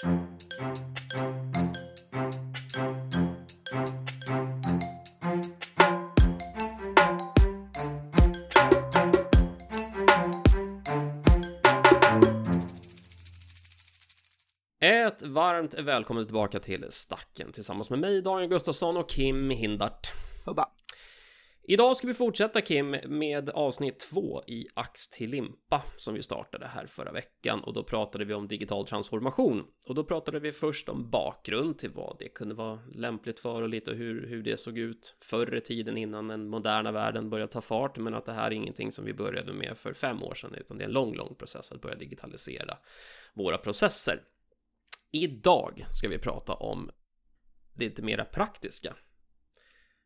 Ett 0.00 0.06
varmt 15.22 15.74
välkommen 15.74 16.24
tillbaka 16.24 16.60
till 16.60 16.86
Stacken 16.90 17.52
tillsammans 17.52 17.90
med 17.90 17.98
mig, 17.98 18.22
Daniel 18.22 18.50
Gustafsson 18.50 18.96
och 18.96 19.08
Kim 19.08 19.50
Hindart. 19.50 20.12
Hubba. 20.46 20.68
Idag 21.70 21.96
ska 21.96 22.06
vi 22.06 22.14
fortsätta 22.14 22.60
Kim 22.60 22.96
med 23.06 23.50
avsnitt 23.50 23.98
två 23.98 24.42
i 24.46 24.66
Ax 24.74 25.08
till 25.08 25.30
limpa 25.30 25.82
som 25.96 26.14
vi 26.14 26.22
startade 26.22 26.66
här 26.66 26.86
förra 26.86 27.12
veckan 27.12 27.60
och 27.60 27.72
då 27.72 27.84
pratade 27.84 28.24
vi 28.24 28.34
om 28.34 28.48
digital 28.48 28.86
transformation 28.86 29.66
och 29.88 29.94
då 29.94 30.04
pratade 30.04 30.40
vi 30.40 30.52
först 30.52 30.88
om 30.88 31.10
bakgrund 31.10 31.78
till 31.78 31.90
vad 31.90 32.16
det 32.18 32.28
kunde 32.28 32.54
vara 32.54 32.80
lämpligt 32.94 33.40
för 33.40 33.62
och 33.62 33.68
lite 33.68 33.92
hur, 33.92 34.26
hur 34.26 34.42
det 34.42 34.60
såg 34.60 34.78
ut 34.78 35.16
förr 35.20 35.54
i 35.54 35.60
tiden 35.60 35.96
innan 35.96 36.28
den 36.28 36.48
moderna 36.48 36.92
världen 36.92 37.30
började 37.30 37.52
ta 37.52 37.60
fart 37.60 37.98
men 37.98 38.14
att 38.14 38.26
det 38.26 38.32
här 38.32 38.46
är 38.46 38.54
ingenting 38.54 38.92
som 38.92 39.04
vi 39.04 39.14
började 39.14 39.52
med 39.52 39.78
för 39.78 39.92
fem 39.92 40.22
år 40.22 40.34
sedan 40.34 40.54
utan 40.54 40.78
det 40.78 40.84
är 40.84 40.88
en 40.88 40.94
lång, 40.94 41.14
lång 41.14 41.34
process 41.34 41.72
att 41.72 41.80
börja 41.80 41.96
digitalisera 41.96 42.78
våra 43.34 43.58
processer. 43.58 44.22
Idag 45.12 45.86
ska 45.92 46.08
vi 46.08 46.18
prata 46.18 46.52
om 46.52 46.90
det 47.74 47.84
lite 47.84 48.02
mera 48.02 48.24
praktiska. 48.24 48.94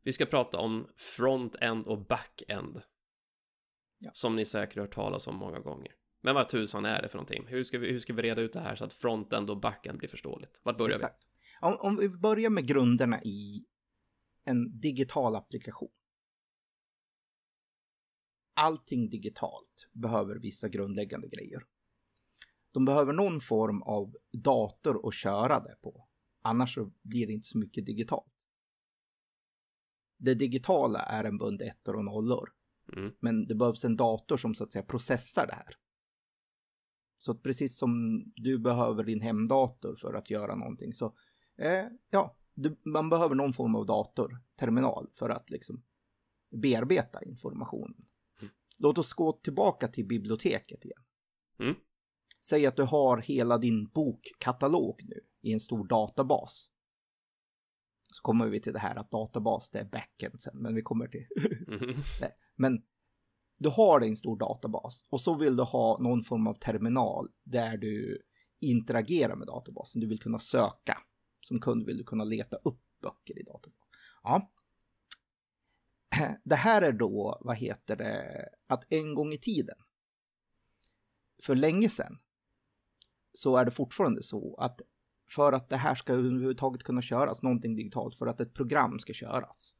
Vi 0.05 0.13
ska 0.13 0.27
prata 0.27 0.59
om 0.59 0.89
front-end 0.97 1.87
och 1.87 2.07
back-end. 2.07 2.83
Ja. 3.99 4.11
Som 4.15 4.37
ni 4.37 4.47
säkert 4.47 4.77
hört 4.79 4.95
talas 4.95 5.27
om 5.27 5.37
många 5.37 5.61
gånger. 5.61 5.93
Men 6.21 6.35
vad 6.35 6.49
tusan 6.49 6.85
är 6.85 7.03
det 7.03 7.09
för 7.09 7.19
någonting? 7.19 7.47
Hur 7.47 7.65
ska 7.65 7.79
vi, 7.79 7.93
hur 7.93 8.01
ska 8.01 8.13
vi 8.13 8.23
reda 8.23 8.41
ut 8.41 8.53
det 8.53 8.61
här 8.61 8.77
så 8.77 8.85
att 8.85 8.93
front-end 8.93 9.51
och 9.51 9.61
back-end 9.61 9.99
blir 9.99 10.09
förståeligt? 10.09 10.61
Vart 10.63 10.79
börjar 10.79 10.95
Exakt. 10.95 11.29
Om, 11.61 11.77
om 11.81 11.97
vi 11.97 12.09
börjar 12.09 12.51
med 12.51 12.67
grunderna 12.67 13.23
i 13.23 13.65
en 14.45 14.81
digital 14.81 15.37
applikation. 15.37 15.91
Allting 18.57 19.11
digitalt 19.11 19.89
behöver 19.93 20.37
vissa 20.37 20.69
grundläggande 20.69 21.29
grejer. 21.29 21.63
De 22.73 22.85
behöver 22.85 23.13
någon 23.13 23.41
form 23.41 23.83
av 23.83 24.17
dator 24.33 25.09
att 25.09 25.15
köra 25.15 25.61
det 25.61 25.77
på. 25.83 26.09
Annars 26.43 26.79
blir 27.03 27.27
det 27.27 27.33
inte 27.33 27.49
så 27.49 27.59
mycket 27.59 27.87
digitalt. 27.87 28.34
Det 30.17 30.35
digitala 30.35 30.99
är 30.99 31.25
en 31.25 31.39
bund 31.39 31.63
ettor 31.63 31.97
och 31.97 32.05
nollor. 32.05 32.51
Mm. 32.97 33.13
Men 33.21 33.47
det 33.47 33.55
behövs 33.55 33.85
en 33.85 33.97
dator 33.97 34.37
som 34.37 34.55
så 34.55 34.65
att 34.65 34.73
säga 34.73 34.83
processar 34.83 35.47
det 35.47 35.55
här. 35.55 35.77
Så 37.19 37.35
precis 37.35 37.79
som 37.79 38.23
du 38.37 38.59
behöver 38.59 39.05
din 39.05 39.21
hemdator 39.21 39.97
för 39.97 40.15
att 40.15 40.31
göra 40.31 40.55
någonting 40.57 40.93
så 40.93 41.15
eh, 41.59 41.85
ja, 42.11 42.37
du, 42.55 42.81
man 42.85 43.11
behöver 43.11 43.35
någon 43.35 43.53
form 43.53 43.75
av 43.75 43.87
dator, 43.87 44.41
terminal 44.57 45.11
för 45.15 45.31
att 45.31 45.51
liksom 45.51 45.83
bearbeta 46.51 47.23
informationen. 47.23 47.99
Mm. 48.41 48.53
Låt 48.79 48.99
oss 48.99 49.13
gå 49.13 49.33
tillbaka 49.33 49.89
till 49.89 50.07
biblioteket 50.07 50.85
igen. 50.85 51.03
Mm. 51.59 51.75
Säg 52.45 52.67
att 52.67 52.77
du 52.77 52.83
har 52.83 53.19
hela 53.19 53.59
din 53.59 53.89
bokkatalog 53.89 55.03
nu 55.05 55.21
i 55.41 55.53
en 55.53 55.61
stor 55.61 55.87
databas. 55.87 56.71
Så 58.15 58.23
kommer 58.23 58.47
vi 58.47 58.61
till 58.61 58.73
det 58.73 58.79
här 58.79 58.97
att 58.97 59.11
databas 59.11 59.71
det 59.71 59.79
är 59.79 59.85
backend 59.85 60.41
sen, 60.41 60.59
men 60.59 60.75
vi 60.75 60.83
kommer 60.83 61.07
till. 61.07 61.27
Nej, 62.21 62.37
Men 62.57 62.83
du 63.59 63.69
har 63.69 64.01
en 64.01 64.17
stor 64.17 64.39
databas 64.39 65.05
och 65.11 65.21
så 65.21 65.35
vill 65.35 65.57
du 65.57 65.63
ha 65.63 65.99
någon 66.01 66.23
form 66.23 66.47
av 66.47 66.55
terminal 66.55 67.29
där 67.45 67.77
du 67.77 68.23
interagerar 68.61 69.37
med 69.37 69.47
databasen. 69.47 70.01
Du 70.01 70.07
vill 70.07 70.21
kunna 70.21 70.39
söka. 70.39 70.99
Som 71.41 71.61
kund 71.61 71.87
vill 71.87 71.99
du 71.99 72.05
kunna 72.05 72.25
leta 72.25 72.57
upp 72.57 72.81
böcker 73.03 73.39
i 73.39 73.43
databasen. 73.43 73.89
Ja. 74.23 74.53
Det 76.45 76.57
här 76.57 76.83
är 76.83 76.93
då, 76.93 77.39
vad 77.41 77.57
heter 77.57 77.97
det, 77.97 78.49
att 78.67 78.93
en 78.93 79.15
gång 79.15 79.33
i 79.33 79.39
tiden, 79.39 79.77
för 81.43 81.55
länge 81.55 81.89
sedan, 81.89 82.19
så 83.33 83.57
är 83.57 83.65
det 83.65 83.71
fortfarande 83.71 84.23
så 84.23 84.57
att 84.59 84.81
för 85.31 85.53
att 85.53 85.69
det 85.69 85.77
här 85.77 85.95
ska 85.95 86.13
överhuvudtaget 86.13 86.83
kunna 86.83 87.03
köras, 87.03 87.43
någonting 87.43 87.77
digitalt, 87.77 88.15
för 88.15 88.27
att 88.27 88.41
ett 88.41 88.55
program 88.55 88.99
ska 88.99 89.13
köras, 89.13 89.75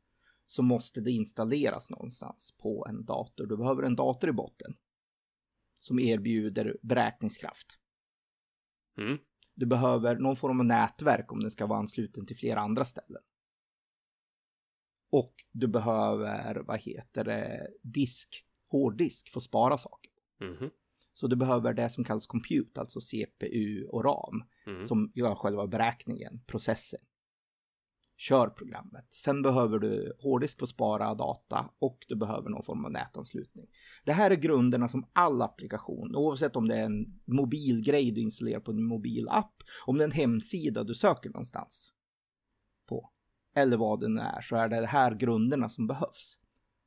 så 0.47 0.63
måste 0.63 1.01
det 1.01 1.11
installeras 1.11 1.91
någonstans 1.91 2.55
på 2.63 2.87
en 2.89 3.05
dator. 3.05 3.47
Du 3.47 3.57
behöver 3.57 3.83
en 3.83 3.97
dator 3.97 4.31
i 4.31 4.33
botten 4.33 4.75
som 5.81 5.99
erbjuder 5.99 6.77
beräkningskraft. 6.83 7.79
Mm. 8.99 9.19
Du 9.55 9.67
behöver 9.67 10.17
någon 10.17 10.37
form 10.37 10.61
av 10.61 10.67
nätverk 10.67 11.33
om 11.33 11.41
den 11.41 11.51
ska 11.51 11.67
vara 11.67 11.79
ansluten 11.79 12.27
till 12.27 12.37
flera 12.37 12.61
andra 12.61 12.85
ställen. 12.85 13.23
Och 15.11 15.35
du 15.53 15.69
behöver, 15.69 16.57
vad 16.67 16.81
heter 16.81 17.25
det, 17.25 17.69
disk, 17.83 18.47
hårddisk 18.71 19.29
för 19.33 19.41
att 19.41 19.45
spara 19.45 19.79
saker. 19.79 20.13
Mhm. 20.41 20.71
Så 21.15 21.27
du 21.27 21.37
behöver 21.37 21.75
det 21.75 21.89
som 21.89 22.05
kallas 22.05 22.27
compute, 22.27 22.81
alltså 22.81 23.01
CPU 23.01 23.85
och 23.85 24.05
RAM, 24.05 24.45
Mm. 24.67 24.87
som 24.87 25.13
gör 25.15 25.35
själva 25.35 25.67
beräkningen, 25.67 26.41
processen. 26.47 27.01
Kör 28.17 28.49
programmet. 28.49 29.13
Sen 29.13 29.43
behöver 29.43 29.79
du 29.79 30.13
hårddisk 30.19 30.59
för 30.59 30.67
att 30.67 30.71
spara 30.71 31.15
data 31.15 31.71
och 31.79 31.99
du 32.09 32.17
behöver 32.17 32.51
någon 32.51 32.63
form 32.63 32.85
av 32.85 32.93
nätanslutning. 32.93 33.67
Det 34.05 34.13
här 34.13 34.31
är 34.31 34.35
grunderna 34.37 34.89
som 34.89 35.11
all 35.13 35.43
applikation, 35.43 36.17
oavsett 36.17 36.57
om 36.57 36.69
det 36.69 36.77
är 36.77 36.85
en 36.85 37.07
mobilgrej 37.25 38.11
du 38.11 38.21
installerar 38.21 38.61
på 38.61 38.71
en 38.71 38.85
mobilapp, 38.85 39.55
om 39.87 39.97
det 39.99 40.03
är 40.05 40.09
en 40.09 40.13
hemsida 40.13 40.85
du 40.85 40.95
söker 40.95 41.31
någonstans 41.31 41.93
på, 42.89 43.11
eller 43.55 43.77
vad 43.77 44.01
det 44.01 44.09
nu 44.09 44.21
är, 44.21 44.41
så 44.41 44.57
är 44.57 44.69
det 44.69 44.81
de 44.81 44.87
här 44.87 45.15
grunderna 45.15 45.69
som 45.69 45.87
behövs. 45.87 46.39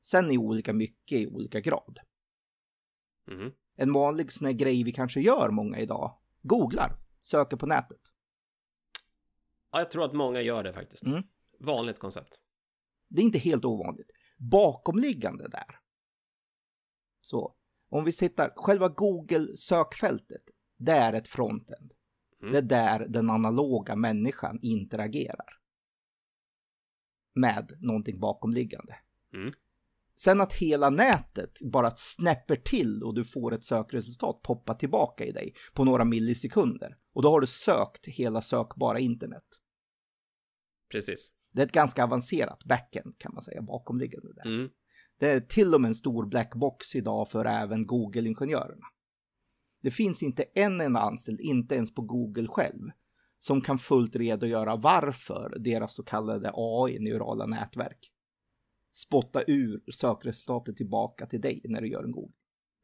Sen 0.02 0.32
i 0.32 0.38
olika 0.38 0.74
mycket 0.74 1.20
i 1.20 1.28
olika 1.28 1.60
grad. 1.60 2.00
Mhm. 3.28 3.52
En 3.80 3.94
vanlig 3.94 4.32
sån 4.32 4.46
här 4.46 4.54
grej 4.54 4.84
vi 4.84 4.92
kanske 4.92 5.22
gör 5.22 5.50
många 5.50 5.80
idag, 5.80 6.18
googlar, 6.42 6.98
söker 7.22 7.58
på 7.58 7.66
nätet. 7.66 8.02
Ja, 9.72 9.80
jag 9.80 9.92
tror 9.92 10.06
att 10.06 10.14
många 10.14 10.42
gör 10.42 10.64
det 10.64 10.74
faktiskt. 10.74 11.04
Mm. 11.06 11.24
Vanligt 11.60 12.00
koncept. 12.00 12.40
Det 13.08 13.22
är 13.22 13.26
inte 13.26 13.40
helt 13.40 13.66
ovanligt. 13.66 14.12
Bakomliggande 14.38 15.48
där. 15.48 15.80
Så 17.22 17.56
om 17.90 18.04
vi 18.04 18.12
tittar, 18.12 18.54
själva 18.56 18.90
Google-sökfältet, 18.90 20.44
det 20.78 20.92
är 20.92 21.14
ett 21.14 21.28
frontend. 21.28 21.94
Mm. 22.42 22.52
Det 22.52 22.58
är 22.58 22.62
där 22.62 23.08
den 23.10 23.30
analoga 23.30 23.96
människan 23.96 24.60
interagerar. 24.62 25.60
Med 27.34 27.78
någonting 27.80 28.20
bakomliggande. 28.20 28.96
Mm. 29.34 29.50
Sen 30.20 30.42
att 30.42 30.54
hela 30.54 30.90
nätet 30.90 31.52
bara 31.72 31.92
snäpper 31.96 32.56
till 32.56 33.04
och 33.04 33.16
du 33.16 33.24
får 33.24 33.54
ett 33.54 33.66
sökresultat 33.66 34.42
poppa 34.42 34.74
tillbaka 34.74 35.26
i 35.26 35.32
dig 35.32 35.54
på 35.74 35.84
några 35.84 36.06
millisekunder. 36.06 36.98
Och 37.14 37.24
då 37.24 37.30
har 37.30 37.42
du 37.42 37.48
sökt 37.48 38.08
hela 38.08 38.42
sökbara 38.42 39.00
internet. 39.00 39.44
Precis. 40.92 41.32
Det 41.54 41.62
är 41.62 41.66
ett 41.66 41.72
ganska 41.72 42.04
avancerat 42.04 42.64
backend 42.64 43.18
kan 43.18 43.34
man 43.34 43.44
säga 43.44 43.62
bakomliggande 43.62 44.34
där. 44.34 44.46
Mm. 44.46 44.70
Det 45.20 45.28
är 45.28 45.40
till 45.40 45.74
och 45.74 45.82
med 45.82 45.90
en 45.90 45.96
stor 45.96 46.26
blackbox 46.26 46.96
idag 46.96 47.30
för 47.30 47.46
även 47.46 47.86
Google-ingenjörerna. 47.86 48.86
Det 49.82 49.92
finns 49.92 50.24
inte 50.24 50.44
en 50.44 50.82
enda 50.82 51.00
anställd, 51.00 51.40
inte 51.40 51.76
ens 51.76 51.94
på 51.94 52.02
Google 52.02 52.48
själv, 52.48 52.90
som 53.40 53.62
kan 53.62 53.78
fullt 53.78 54.16
redogöra 54.16 54.76
varför 54.76 55.60
deras 55.60 55.96
så 55.96 56.04
kallade 56.04 56.52
AI, 56.54 57.00
neurala 57.00 57.46
nätverk, 57.46 58.12
spottar 58.98 59.44
ur 59.48 59.84
sökresultatet 59.92 60.78
tillbaka 60.78 61.26
till 61.26 61.42
dig 61.42 61.62
när 61.64 61.82
du 61.82 61.88
gör 61.88 62.04
en 62.04 62.12
Google. 62.12 62.34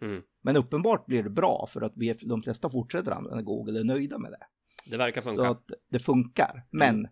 Mm. 0.01 0.23
Men 0.41 0.57
uppenbart 0.57 1.05
blir 1.05 1.23
det 1.23 1.29
bra 1.29 1.65
för 1.69 1.81
att 1.81 1.93
vi, 1.95 2.13
de 2.13 2.41
flesta 2.41 2.69
fortsätter 2.69 3.11
använda 3.11 3.41
Google 3.41 3.73
och 3.73 3.79
är 3.79 3.83
nöjda 3.83 4.17
med 4.17 4.31
det. 4.31 4.45
Det 4.91 4.97
verkar 4.97 5.21
funka. 5.21 5.35
Så 5.35 5.45
att 5.45 5.71
det 5.89 5.99
funkar. 5.99 6.67
Men 6.71 7.07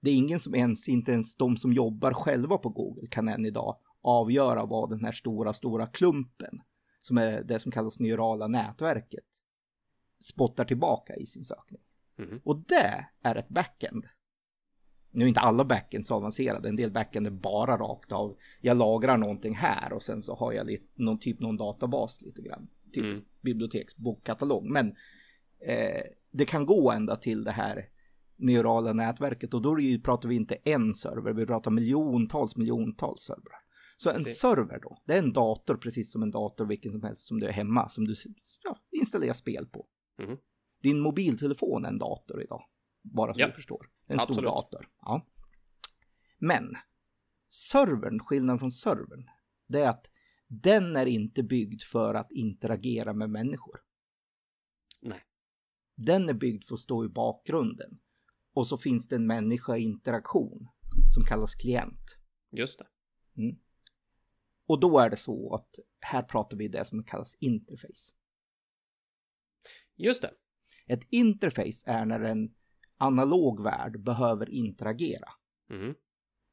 det 0.00 0.10
är 0.10 0.14
ingen 0.14 0.40
som 0.40 0.54
ens, 0.54 0.88
inte 0.88 1.12
ens 1.12 1.36
de 1.36 1.56
som 1.56 1.72
jobbar 1.72 2.12
själva 2.12 2.58
på 2.58 2.68
Google 2.68 3.06
kan 3.10 3.28
än 3.28 3.46
idag 3.46 3.76
avgöra 4.02 4.64
vad 4.64 4.90
den 4.90 5.04
här 5.04 5.12
stora, 5.12 5.52
stora 5.52 5.86
klumpen, 5.86 6.60
som 7.00 7.18
är 7.18 7.42
det 7.42 7.58
som 7.58 7.72
kallas 7.72 8.00
neurala 8.00 8.46
nätverket, 8.46 9.24
spottar 10.20 10.64
tillbaka 10.64 11.16
i 11.16 11.26
sin 11.26 11.44
sökning. 11.44 11.80
Mhm. 12.16 12.40
Och 12.44 12.58
det 12.58 13.06
är 13.22 13.36
ett 13.36 13.48
backend. 13.48 14.06
Nu 15.14 15.24
är 15.24 15.28
inte 15.28 15.40
alla 15.40 15.64
backends 15.64 16.10
avancerade, 16.10 16.68
en 16.68 16.76
del 16.76 16.90
backend 16.90 17.26
är 17.26 17.30
bara 17.30 17.76
rakt 17.76 18.12
av, 18.12 18.36
jag 18.60 18.76
lagrar 18.76 19.16
någonting 19.16 19.54
här 19.54 19.92
och 19.92 20.02
sen 20.02 20.22
så 20.22 20.34
har 20.34 20.52
jag 20.52 20.66
lite, 20.66 20.84
någon 20.94 21.18
typ 21.18 21.40
någon 21.40 21.56
databas 21.56 22.22
lite 22.22 22.42
grann. 22.42 22.68
Typ 22.92 23.04
Mm. 23.04 23.24
biblioteksbokkatalog. 23.42 24.64
Men 24.64 24.88
eh, 25.66 26.02
det 26.30 26.44
kan 26.44 26.66
gå 26.66 26.90
ända 26.92 27.16
till 27.16 27.44
det 27.44 27.50
här 27.52 27.88
neurala 28.36 28.92
nätverket 28.92 29.54
och 29.54 29.62
då 29.62 29.80
ju, 29.80 30.00
pratar 30.00 30.28
vi 30.28 30.34
inte 30.34 30.54
en 30.54 30.94
server, 30.94 31.32
vi 31.32 31.46
pratar 31.46 31.70
miljontals, 31.70 32.56
miljontals 32.56 33.20
servrar. 33.22 33.60
Så 33.96 34.10
en 34.10 34.16
Precis. 34.16 34.38
server 34.38 34.78
då, 34.82 34.98
det 35.04 35.14
är 35.14 35.18
en 35.18 35.32
dator 35.32 35.76
precis 35.76 36.12
som 36.12 36.22
en 36.22 36.30
dator 36.30 36.66
vilken 36.66 36.92
som 36.92 37.02
helst 37.02 37.28
som 37.28 37.40
du 37.40 37.46
är 37.46 37.52
hemma 37.52 37.88
som 37.88 38.04
du 38.04 38.14
ja, 38.64 38.76
installerar 38.90 39.32
spel 39.32 39.66
på. 39.66 39.86
Mhm. 40.22 40.36
Din 40.82 41.00
mobiltelefon 41.00 41.84
är 41.84 41.88
en 41.88 41.98
dator 41.98 42.42
idag. 42.42 42.62
Bara 43.02 43.34
så 43.34 43.40
Ja. 43.40 43.46
du 43.46 43.52
förstår. 43.52 43.86
En 44.06 44.18
stor 44.18 44.30
Absolut. 44.30 44.50
dator. 44.50 44.88
Ja. 45.00 45.26
Men 46.38 46.76
servern, 47.50 48.20
skillnaden 48.20 48.58
från 48.58 48.70
servern, 48.70 49.30
det 49.66 49.80
är 49.80 49.88
att 49.88 50.10
den 50.46 50.96
är 50.96 51.06
inte 51.06 51.42
byggd 51.42 51.82
för 51.82 52.14
att 52.14 52.32
interagera 52.32 53.12
med 53.12 53.30
människor. 53.30 53.80
Nej. 55.02 55.20
Den 55.96 56.28
är 56.28 56.34
byggd 56.34 56.64
för 56.64 56.74
att 56.74 56.80
stå 56.80 57.04
i 57.04 57.08
bakgrunden. 57.08 58.00
Och 58.52 58.66
så 58.66 58.78
finns 58.78 59.08
det 59.08 59.16
en 59.16 59.26
människa 59.26 59.76
i 59.76 59.82
interaktion 59.82 60.68
som 61.14 61.24
kallas 61.24 61.54
klient. 61.54 62.18
Just 62.50 62.78
det. 62.78 62.86
Och 64.66 64.80
då 64.80 64.98
är 64.98 65.10
det 65.10 65.16
så 65.16 65.54
att 65.54 65.78
här 66.00 66.22
pratar 66.22 66.56
vi 66.56 66.68
det 66.68 66.84
som 66.84 67.04
kallas 67.04 67.36
interface. 67.40 68.12
Just 69.96 70.22
det. 70.22 70.34
Ett 70.86 71.06
interface 71.10 71.84
är 71.86 72.04
när 72.04 72.20
en 72.20 72.54
analog 72.98 73.62
värld 73.62 74.00
behöver 74.02 74.50
interagera 74.50 75.28
Mhm. 75.70 75.94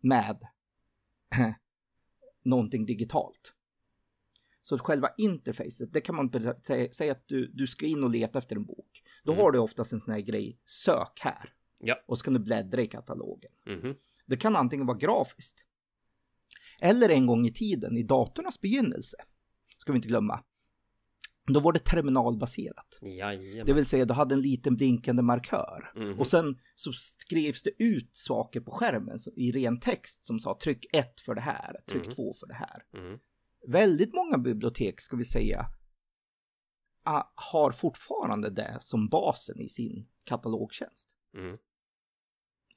med 0.01 0.37
någonting 2.43 2.85
digitalt. 2.85 3.53
Så 4.61 4.77
själva 4.77 5.09
interfacet, 5.17 5.93
det 5.93 6.01
kan 6.01 6.15
man 6.15 6.31
säga, 6.93 7.11
att 7.11 7.27
du, 7.27 7.47
du 7.53 7.67
ska 7.67 7.85
in 7.85 8.03
och 8.03 8.09
leta 8.09 8.39
efter 8.39 8.55
en 8.55 8.65
bok. 8.65 9.01
Då 9.23 9.31
Mm. 9.31 9.43
har 9.43 9.51
du 9.51 9.59
oftast 9.59 9.93
en 9.93 9.99
sån 10.01 10.13
här 10.13 10.21
grej, 10.21 10.59
sök 10.65 11.19
här. 11.21 11.53
Ja. 11.79 11.95
Och 12.07 12.17
så 12.17 12.23
kan 12.23 12.33
du 12.33 12.39
bläddra 12.39 12.81
i 12.81 12.87
katalogen. 12.87 13.51
Mhm. 13.65 13.95
Det 14.25 14.37
kan 14.37 14.55
antingen 14.55 14.85
vara 14.85 14.97
grafiskt. 14.97 15.65
Eller 16.81 17.09
en 17.09 17.25
gång 17.25 17.45
i 17.45 17.53
tiden, 17.53 17.97
i 17.97 18.03
datornas 18.03 18.61
begynnelse, 18.61 19.17
ska 19.77 19.91
vi 19.91 19.95
inte 19.97 20.07
glömma. 20.07 20.43
Då 21.53 21.59
var 21.59 21.73
det 21.73 21.79
terminalbaserat. 21.79 22.99
Jajamän. 23.01 23.65
Det 23.65 23.73
vill 23.73 23.85
säga, 23.85 24.05
du 24.05 24.13
hade 24.13 24.35
en 24.35 24.41
liten 24.41 24.75
blinkande 24.75 25.21
markör. 25.21 25.91
Mhm. 25.95 26.19
Och 26.19 26.27
sen 26.27 26.59
så 26.75 26.93
skrevs 26.93 27.63
det 27.63 27.83
ut 27.83 28.15
saker 28.15 28.59
på 28.61 28.71
skärmen 28.71 29.19
i 29.35 29.51
ren 29.51 29.79
text 29.79 30.25
som 30.25 30.39
sa 30.39 30.59
tryck 30.63 30.85
1 30.95 31.19
för 31.21 31.35
det 31.35 31.41
här, 31.41 31.75
tryck 31.89 32.05
Mhm. 32.05 32.15
2 32.15 32.33
för 32.33 32.47
det 32.47 32.53
här. 32.53 32.83
Mhm. 32.93 33.19
Väldigt 33.67 34.13
många 34.13 34.37
bibliotek, 34.37 35.01
ska 35.01 35.15
vi 35.15 35.25
säga, 35.25 35.65
har 37.51 37.71
fortfarande 37.71 38.49
det 38.49 38.77
som 38.81 39.07
basen 39.09 39.59
i 39.61 39.69
sin 39.69 40.07
katalogtjänst. 40.23 41.09
Mhm. 41.33 41.57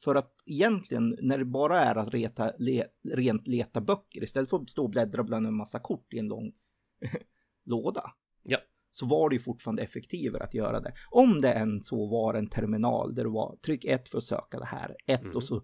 För 0.05 0.15
att 0.15 0.35
egentligen 0.47 1.17
när 1.23 1.38
det 1.38 1.44
bara 1.44 1.81
är 1.81 1.94
att 1.97 2.15
reta, 2.15 2.53
le, 2.59 2.85
rent 3.09 3.47
leta 3.49 3.81
böcker 3.81 4.25
istället 4.25 4.50
för 4.50 4.56
att 4.56 4.71
stå 4.71 4.82
och 4.82 4.91
bläddra 4.91 5.25
bland 5.25 5.47
en 5.47 5.55
massa 5.55 5.79
kort 5.79 6.12
i 6.15 6.19
en 6.19 6.29
lång 6.29 6.53
låda. 7.65 8.15
Ja. 8.44 8.58
Så 8.93 9.06
var 9.06 9.29
det 9.31 9.35
ju 9.35 9.41
fortfarande 9.41 9.82
effektivare 9.82 10.44
att 10.44 10.55
göra 10.55 10.81
det. 10.81 10.93
Om 11.11 11.41
det 11.41 11.52
än 11.52 11.82
så 11.82 12.06
var 12.06 12.35
en 12.35 12.49
terminal 12.49 13.14
där 13.14 13.25
det 13.25 13.31
var 13.31 13.56
tryck 13.56 13.85
ett 13.85 14.08
för 14.08 14.19
att 14.19 14.25
söka 14.25 14.58
det 14.58 14.64
här, 14.67 14.96
ett 15.06 15.20
Mm. 15.23 15.37
och 15.37 15.44
så 15.44 15.62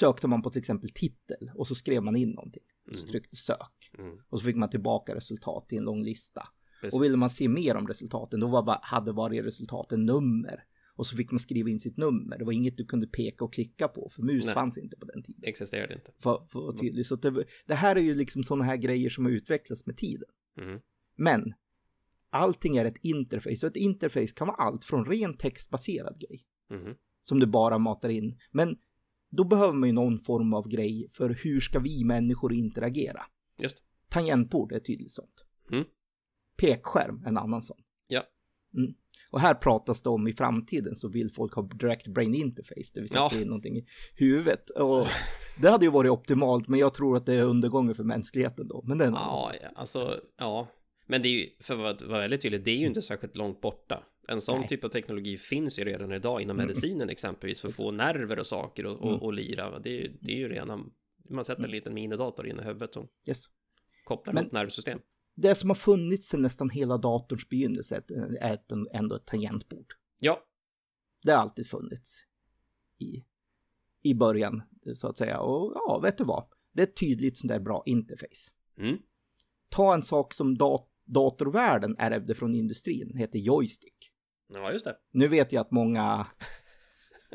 sökte 0.00 0.26
man 0.28 0.42
på 0.42 0.50
till 0.50 0.58
exempel 0.58 0.90
titel 0.90 1.50
och 1.54 1.66
så 1.66 1.74
skrev 1.74 2.02
man 2.02 2.16
in 2.16 2.30
någonting. 2.30 2.62
Och 2.90 2.94
så 2.96 3.02
Mm. 3.02 3.10
tryckte 3.12 3.36
sök 3.36 3.90
Mm. 3.98 4.18
och 4.28 4.40
så 4.40 4.44
fick 4.46 4.56
man 4.56 4.70
tillbaka 4.70 5.14
resultat 5.14 5.72
i 5.72 5.76
en 5.76 5.84
lång 5.84 6.02
lista. 6.02 6.48
Precis. 6.80 6.98
Och 6.98 7.04
ville 7.04 7.16
man 7.16 7.30
se 7.30 7.48
mer 7.48 7.76
om 7.76 7.88
resultaten 7.88 8.40
då 8.40 8.46
var, 8.48 8.78
hade 8.82 9.12
varje 9.12 9.42
resultat 9.42 9.92
en 9.92 10.06
nummer. 10.06 10.64
Och 10.96 11.06
så 11.06 11.16
fick 11.16 11.30
man 11.30 11.38
skriva 11.38 11.70
in 11.70 11.80
sitt 11.80 11.96
nummer. 11.96 12.38
Det 12.38 12.44
var 12.44 12.52
inget 12.52 12.76
du 12.76 12.84
kunde 12.84 13.06
peka 13.06 13.44
och 13.44 13.52
klicka 13.52 13.88
på 13.88 14.08
för 14.08 14.22
mus 14.22 14.44
Nej. 14.44 14.54
fanns 14.54 14.78
inte 14.78 14.96
på 14.96 15.06
den 15.06 15.22
tiden. 15.22 15.40
Existerade 15.44 15.94
inte. 15.94 16.12
För, 16.18 16.46
för 16.48 16.58
att 16.58 16.64
vara 16.64 16.76
tydlig. 16.76 17.06
Så 17.06 17.16
det, 17.16 17.44
det 17.66 17.74
här 17.74 17.96
är 17.96 18.00
ju 18.00 18.14
liksom 18.14 18.42
sådana 18.44 18.64
här 18.64 18.76
grejer 18.76 19.10
som 19.10 19.24
har 19.24 19.32
utvecklats 19.32 19.86
med 19.86 19.96
tiden. 19.96 20.28
Mhm. 20.56 20.80
Men 21.16 21.54
allting 22.34 22.76
är 22.76 22.84
ett 22.84 22.96
interface 23.02 23.66
och 23.66 23.70
ett 23.70 23.76
interface 23.76 24.26
kan 24.36 24.46
vara 24.46 24.56
allt 24.56 24.84
från 24.84 25.04
ren 25.04 25.36
textbaserad 25.36 26.20
grej 26.20 26.44
Mhm. 26.70 26.94
som 27.22 27.40
du 27.40 27.46
bara 27.46 27.78
matar 27.78 28.08
in. 28.08 28.38
Men 28.50 28.76
då 29.30 29.44
behöver 29.44 29.72
man 29.72 29.88
ju 29.88 29.92
någon 29.92 30.18
form 30.18 30.54
av 30.54 30.68
grej 30.68 31.08
för 31.12 31.30
hur 31.44 31.60
ska 31.60 31.78
vi 31.78 32.04
människor 32.04 32.52
interagera? 32.52 33.22
Just. 33.58 33.76
Tangentbord 34.08 34.72
är 34.72 34.80
tydligt 34.80 35.12
sånt. 35.12 35.44
Mm. 35.72 35.84
Pekskärm 36.56 37.24
en 37.26 37.36
annan 37.38 37.62
sån. 37.62 37.76
Ja. 38.06 38.22
Mm. 38.76 38.94
Och 39.30 39.40
här 39.40 39.54
pratas 39.54 40.02
det 40.02 40.08
om 40.08 40.28
i 40.28 40.32
framtiden 40.32 40.96
så 40.96 41.08
vill 41.08 41.30
folk 41.32 41.52
ha 41.54 41.62
direct 41.62 42.06
brain 42.08 42.34
interface, 42.34 42.90
det 42.94 43.00
vill 43.00 43.08
sätta 43.08 43.28
Ja. 43.32 43.40
in 43.40 43.46
någonting 43.48 43.76
i 43.76 43.86
huvudet. 44.14 44.70
Och 44.70 45.06
det 45.60 45.68
hade 45.70 45.84
ju 45.84 45.90
varit 45.90 46.10
optimalt, 46.10 46.68
men 46.68 46.80
jag 46.80 46.94
tror 46.94 47.16
att 47.16 47.26
det 47.26 47.34
är 47.34 47.42
undergången 47.44 47.94
för 47.94 48.04
mänskligheten 48.04 48.68
då. 48.68 48.82
Men 48.84 48.98
det 48.98 49.04
är 49.04 49.08
en 49.08 49.14
annan 49.14 49.28
Ja, 49.30 49.36
sak. 49.52 49.56
ja, 49.62 49.68
alltså, 49.74 50.20
ja. 50.38 50.68
Men 51.06 51.22
det 51.22 51.28
är 51.28 51.32
ju, 51.32 51.50
för 51.60 51.84
att 51.84 52.02
vara 52.02 52.20
väldigt 52.20 52.40
tydligt, 52.42 52.64
det 52.64 52.70
är 52.70 52.76
ju 52.76 52.86
inte 52.86 53.02
särskilt 53.02 53.36
långt 53.36 53.60
borta. 53.60 54.04
En 54.28 54.40
sån 54.40 54.58
Nej. 54.60 54.68
typ 54.68 54.84
av 54.84 54.88
teknologi 54.88 55.38
finns 55.38 55.78
ju 55.78 55.84
redan 55.84 56.12
idag 56.12 56.40
inom 56.42 56.56
Mm. 56.56 56.66
medicinen 56.66 57.08
exempelvis 57.08 57.60
för 57.60 57.68
att 57.68 57.74
få 57.74 57.90
nerver 57.90 58.38
och 58.38 58.46
saker 58.46 58.86
och, 58.86 59.02
Mm. 59.02 59.14
och, 59.14 59.22
och 59.22 59.32
lira. 59.32 59.78
Det 59.78 59.88
är, 59.90 60.00
ju- 60.02 60.16
det 60.20 60.32
är 60.32 60.36
ju 60.36 60.48
rena, 60.48 60.84
man 61.30 61.44
sätter 61.44 61.64
en 61.64 61.70
liten 61.70 61.94
minidator 61.94 62.46
in 62.46 62.60
i 62.60 62.62
huvudet 62.62 62.94
som 62.94 63.08
Yes. 63.28 63.44
kopplar 64.04 64.34
Men- 64.34 64.44
mot 64.44 64.52
nervsystem. 64.52 64.98
Det 65.34 65.54
som 65.54 65.70
har 65.70 65.74
funnits 65.74 66.28
sedan 66.28 66.42
nästan 66.42 66.70
hela 66.70 66.98
datorns 66.98 67.48
begynnelse 67.48 68.02
är 68.40 68.52
ett, 68.54 68.72
ändå 68.92 69.14
ett 69.16 69.26
tangentbord. 69.26 69.86
Ja, 70.20 70.44
Det 71.24 71.30
har 71.32 71.38
alltid 71.38 71.66
funnits 71.66 72.24
i, 72.98 73.24
i 74.02 74.14
början, 74.14 74.62
så 74.94 75.08
att 75.08 75.18
säga. 75.18 75.40
Och 75.40 75.72
ja, 75.74 75.98
vet 76.02 76.18
du 76.18 76.24
vad? 76.24 76.44
Det 76.72 76.82
är 76.82 76.86
ett 76.86 76.96
tydligt 76.96 77.38
sånt 77.38 77.48
där 77.48 77.58
bra 77.60 77.82
interface. 77.86 78.50
mm. 78.78 78.98
Ta 79.68 79.94
en 79.94 80.02
sak 80.02 80.34
som 80.34 80.58
dat 80.58 80.88
datorvärlden 81.04 81.96
ärvde 81.98 82.34
från 82.34 82.54
industrin, 82.54 83.16
heter 83.16 83.38
joystick. 83.38 84.10
ja 84.48 84.72
just 84.72 84.84
det. 84.84 84.96
Nu 85.12 85.28
vet 85.28 85.52
jag 85.52 85.60
att 85.60 85.70
många 85.70 86.26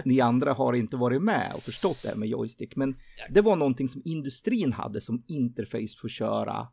ni 0.05 0.21
andra 0.21 0.53
har 0.53 0.73
inte 0.73 0.97
varit 0.97 1.21
med 1.21 1.53
och 1.55 1.63
förstått 1.63 1.99
det 2.03 2.09
här 2.09 2.15
med 2.15 2.29
joystick, 2.29 2.75
men 2.75 2.95
det 3.29 3.41
var 3.41 3.55
någonting 3.55 3.89
som 3.89 4.01
industrin 4.05 4.73
hade 4.73 5.01
som 5.01 5.23
interface 5.27 5.97
för 6.01 6.07
att 6.07 6.11
köra 6.11 6.67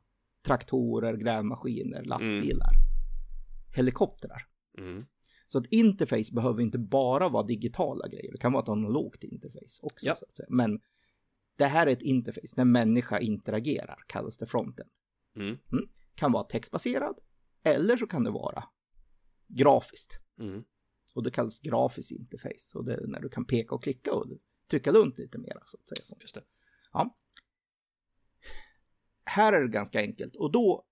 traktorer, 0.46 1.16
grävmaskiner, 1.16 2.04
lastbilar, 2.04 2.70
helikoptrar. 3.76 4.46
Mm. 4.78 5.04
Så 5.46 5.58
att 5.58 5.66
interface 5.66 6.34
behöver 6.34 6.62
inte 6.62 6.78
bara 6.78 7.28
vara 7.28 7.46
digitala 7.46 8.08
grejer, 8.08 8.32
det 8.32 8.38
kan 8.38 8.52
vara 8.52 8.62
ett 8.62 8.68
analogt 8.68 9.24
interface 9.24 9.80
också. 9.82 10.06
Ja. 10.06 10.14
Så 10.14 10.24
att 10.24 10.36
säga. 10.36 10.46
Men 10.50 10.80
det 11.56 11.66
här 11.66 11.86
är 11.86 11.90
ett 11.90 12.02
interface, 12.02 12.54
när 12.56 12.64
människa 12.64 13.18
interagerar, 13.18 13.98
kallas 14.06 14.36
det 14.38 14.46
fronten. 14.46 14.86
Mm. 15.36 15.56
Kan 16.16 16.32
vara 16.32 16.44
textbaserad, 16.44 17.20
eller 17.62 17.96
så 17.96 18.06
kan 18.06 18.24
det 18.24 18.30
vara 18.30 18.64
grafiskt. 19.46 20.20
Mm. 20.38 20.64
Och 21.14 21.22
det 21.22 21.30
kallas 21.30 21.60
grafiskt 21.60 22.10
interface. 22.10 22.78
Och 22.78 22.84
det 22.84 22.94
är 22.94 23.06
när 23.06 23.20
du 23.20 23.28
kan 23.28 23.44
peka 23.44 23.74
och 23.74 23.82
klicka 23.82 24.12
och 24.12 24.26
trycka 24.70 24.92
runt 24.92 25.18
lite 25.18 25.38
mer 25.38 25.62
så 25.64 25.76
att 25.76 25.88
säga. 25.88 26.04
Så. 26.04 26.16
Just 26.20 26.34
det. 26.34 26.42
Ja. 26.92 27.16
Här 29.24 29.52
är 29.52 29.62
det 29.62 29.68
ganska 29.68 30.00
enkelt. 30.00 30.36
Och 30.36 30.52
då 30.52 30.86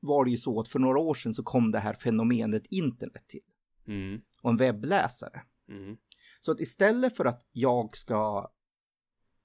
var 0.00 0.24
det 0.24 0.30
ju 0.30 0.38
så 0.38 0.60
att 0.60 0.68
för 0.68 0.78
några 0.78 1.00
år 1.00 1.14
sedan 1.14 1.34
så 1.34 1.42
kom 1.42 1.70
det 1.70 1.78
här 1.78 1.94
fenomenet 1.94 2.66
internet 2.66 3.28
till. 3.28 3.52
Mm. 3.86 4.20
Och 4.42 4.50
en 4.50 4.56
webbläsare. 4.56 5.42
Mm. 5.68 5.96
Så 6.40 6.52
att 6.52 6.60
istället 6.60 7.16
för 7.16 7.24
att 7.24 7.48
jag 7.52 7.96
ska 7.96 8.52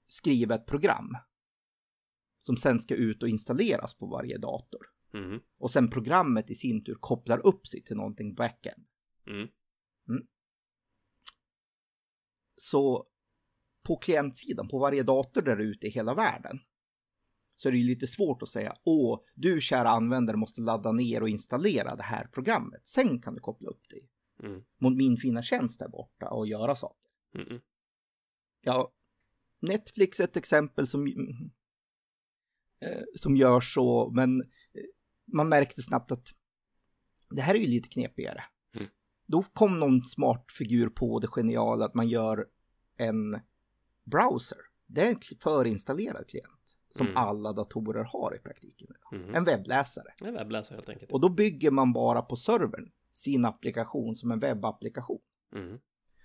skriva 0.06 0.54
ett 0.54 0.66
program 0.66 1.16
som 2.48 2.56
sen 2.56 2.78
ska 2.80 2.94
ut 2.94 3.22
och 3.22 3.28
installeras 3.28 3.94
på 3.94 4.06
varje 4.06 4.38
dator 4.38 4.80
Mm. 5.14 5.40
och 5.58 5.70
sen 5.70 5.90
programmet 5.90 6.50
i 6.50 6.54
sin 6.54 6.84
tur 6.84 6.94
kopplar 7.00 7.46
upp 7.46 7.66
sig 7.66 7.82
till 7.82 7.96
någonting 7.96 8.34
backend. 8.34 8.84
Mm. 9.26 9.48
Så 12.56 13.06
på 13.82 13.96
klientsidan, 13.96 14.68
på 14.68 14.78
varje 14.78 15.02
dator 15.02 15.42
där 15.42 15.56
ute 15.60 15.86
i 15.86 15.90
hela 15.90 16.14
världen, 16.14 16.58
så 17.54 17.68
är 17.68 17.72
det 17.72 17.78
ju 17.78 17.84
lite 17.84 18.06
svårt 18.06 18.42
att 18.42 18.48
säga 18.48 18.76
åh, 18.84 19.20
du 19.34 19.60
kära 19.60 19.88
användare 19.88 20.36
måste 20.36 20.60
ladda 20.60 20.92
ner 20.92 21.22
och 21.22 21.28
installera 21.28 21.96
det 21.96 22.02
här 22.02 22.26
programmet. 22.26 22.88
Sen 22.88 23.20
kan 23.20 23.34
du 23.34 23.40
koppla 23.40 23.70
upp 23.70 23.88
dig 23.88 24.08
Mm. 24.42 24.62
mot 24.78 24.96
min 24.96 25.16
fina 25.16 25.42
tjänst 25.42 25.78
där 25.78 25.88
borta 25.88 26.30
och 26.30 26.46
göra 26.46 26.76
saker. 26.76 27.10
Mm. 27.34 27.60
Ja, 28.60 28.92
Netflix 29.60 30.20
är 30.20 30.24
ett 30.24 30.36
exempel 30.36 30.86
som, 30.86 31.06
som 33.16 33.36
gör 33.36 33.60
så, 33.60 34.10
men 34.10 34.40
eh, 34.40 34.46
man 35.32 35.48
märkte 35.48 35.82
snabbt 35.82 36.12
att 36.12 36.26
det 37.30 37.42
här 37.42 37.54
är 37.54 37.58
ju 37.58 37.66
lite 37.66 37.88
knepigare. 37.88 38.44
Mm. 38.74 38.88
Då 39.26 39.42
kom 39.42 39.76
någon 39.76 40.02
smart 40.02 40.44
figur 40.58 40.88
på 40.88 41.18
det 41.18 41.28
geniala 41.28 41.84
att 41.84 41.94
man 41.94 42.08
gör 42.08 42.46
en 42.96 43.40
browser. 44.04 44.58
Det 44.86 45.00
är 45.00 45.08
en 45.10 45.20
förinstallerad 45.42 46.28
klient 46.28 46.78
som 46.90 47.06
Mm. 47.06 47.16
alla 47.16 47.52
datorer 47.52 48.04
har 48.12 48.36
i 48.36 48.38
praktiken. 48.38 48.88
Mm. 49.12 49.34
En 49.34 49.44
webbläsare. 49.44 50.14
En 50.20 50.34
webbläsare 50.34 50.76
helt 50.76 50.88
enkelt. 50.88 51.12
Och 51.12 51.20
då 51.20 51.28
bygger 51.28 51.70
man 51.70 51.92
bara 51.92 52.22
på 52.22 52.36
servern 52.36 52.90
sin 53.10 53.44
applikation 53.44 54.16
som 54.16 54.30
en 54.30 54.40
webbapplikation. 54.40 55.20
Mm. 55.54 55.78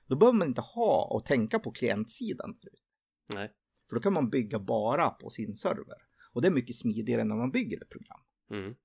Då 0.07 0.15
behöver 0.15 0.37
man 0.37 0.47
inte 0.47 0.61
ha 0.61 1.07
och 1.11 1.25
tänka 1.25 1.59
på 1.59 1.71
klientsidan. 1.71 2.55
Nej. 3.35 3.51
För 3.89 3.95
då 3.95 4.01
kan 4.01 4.13
man 4.13 4.29
bygga 4.29 4.59
bara 4.59 5.09
på 5.09 5.29
sin 5.29 5.55
server. 5.55 5.97
Och 6.33 6.41
det 6.41 6.47
är 6.47 6.51
mycket 6.51 6.75
smidigare 6.75 7.23
när 7.23 7.35
man 7.35 7.51
bygger 7.51 7.77
ett 7.83 7.89
program. 7.89 8.19
Mm. 8.51 8.75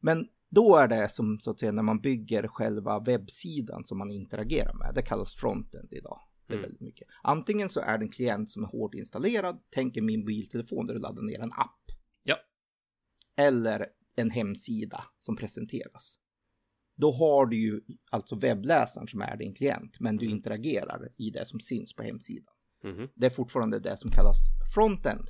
Men 0.00 0.28
Då 0.54 0.76
är 0.76 0.88
det 0.88 1.08
som 1.08 1.40
så 1.40 1.50
att 1.50 1.60
säga 1.60 1.72
när 1.72 1.82
man 1.82 2.00
bygger 2.00 2.48
själva 2.48 3.00
webbsidan 3.00 3.84
som 3.84 3.98
man 3.98 4.10
interagerar 4.10 4.74
med. 4.74 4.92
Det 4.94 5.02
kallas 5.02 5.34
frontend 5.34 5.92
idag. 5.92 6.20
Det 6.46 6.52
är 6.52 6.56
Mm. 6.56 6.62
väldigt 6.62 6.80
mycket. 6.80 7.08
Antingen 7.22 7.68
så 7.68 7.80
är 7.80 7.98
det 7.98 8.04
en 8.04 8.10
klient 8.10 8.50
som 8.50 8.64
är 8.64 8.68
hårt 8.68 8.94
installerad, 8.94 9.58
tänker 9.70 10.02
min 10.02 10.20
mobiltelefon 10.20 10.86
där 10.86 10.94
du 10.94 11.00
laddar 11.00 11.22
ner 11.22 11.40
en 11.40 11.52
app. 11.52 11.80
Ja. 12.22 12.36
Eller 13.36 13.86
en 14.16 14.30
hemsida 14.30 15.04
som 15.18 15.36
presenteras. 15.36 16.18
Då 16.96 17.10
har 17.10 17.46
du 17.46 17.56
ju 17.56 17.80
alltså 18.10 18.36
webbläsaren 18.36 19.08
som 19.08 19.20
är 19.20 19.36
din 19.36 19.54
klient, 19.54 20.00
men 20.00 20.16
du 20.16 20.26
Mm. 20.26 20.36
interagerar 20.36 21.08
i 21.16 21.30
det 21.30 21.44
som 21.46 21.60
syns 21.60 21.94
på 21.94 22.02
hemsidan. 22.02 22.54
Mhm. 22.84 23.08
Det 23.14 23.26
är 23.26 23.30
fortfarande 23.30 23.78
det 23.78 23.96
som 23.96 24.10
kallas 24.10 24.36
frontend. 24.74 25.24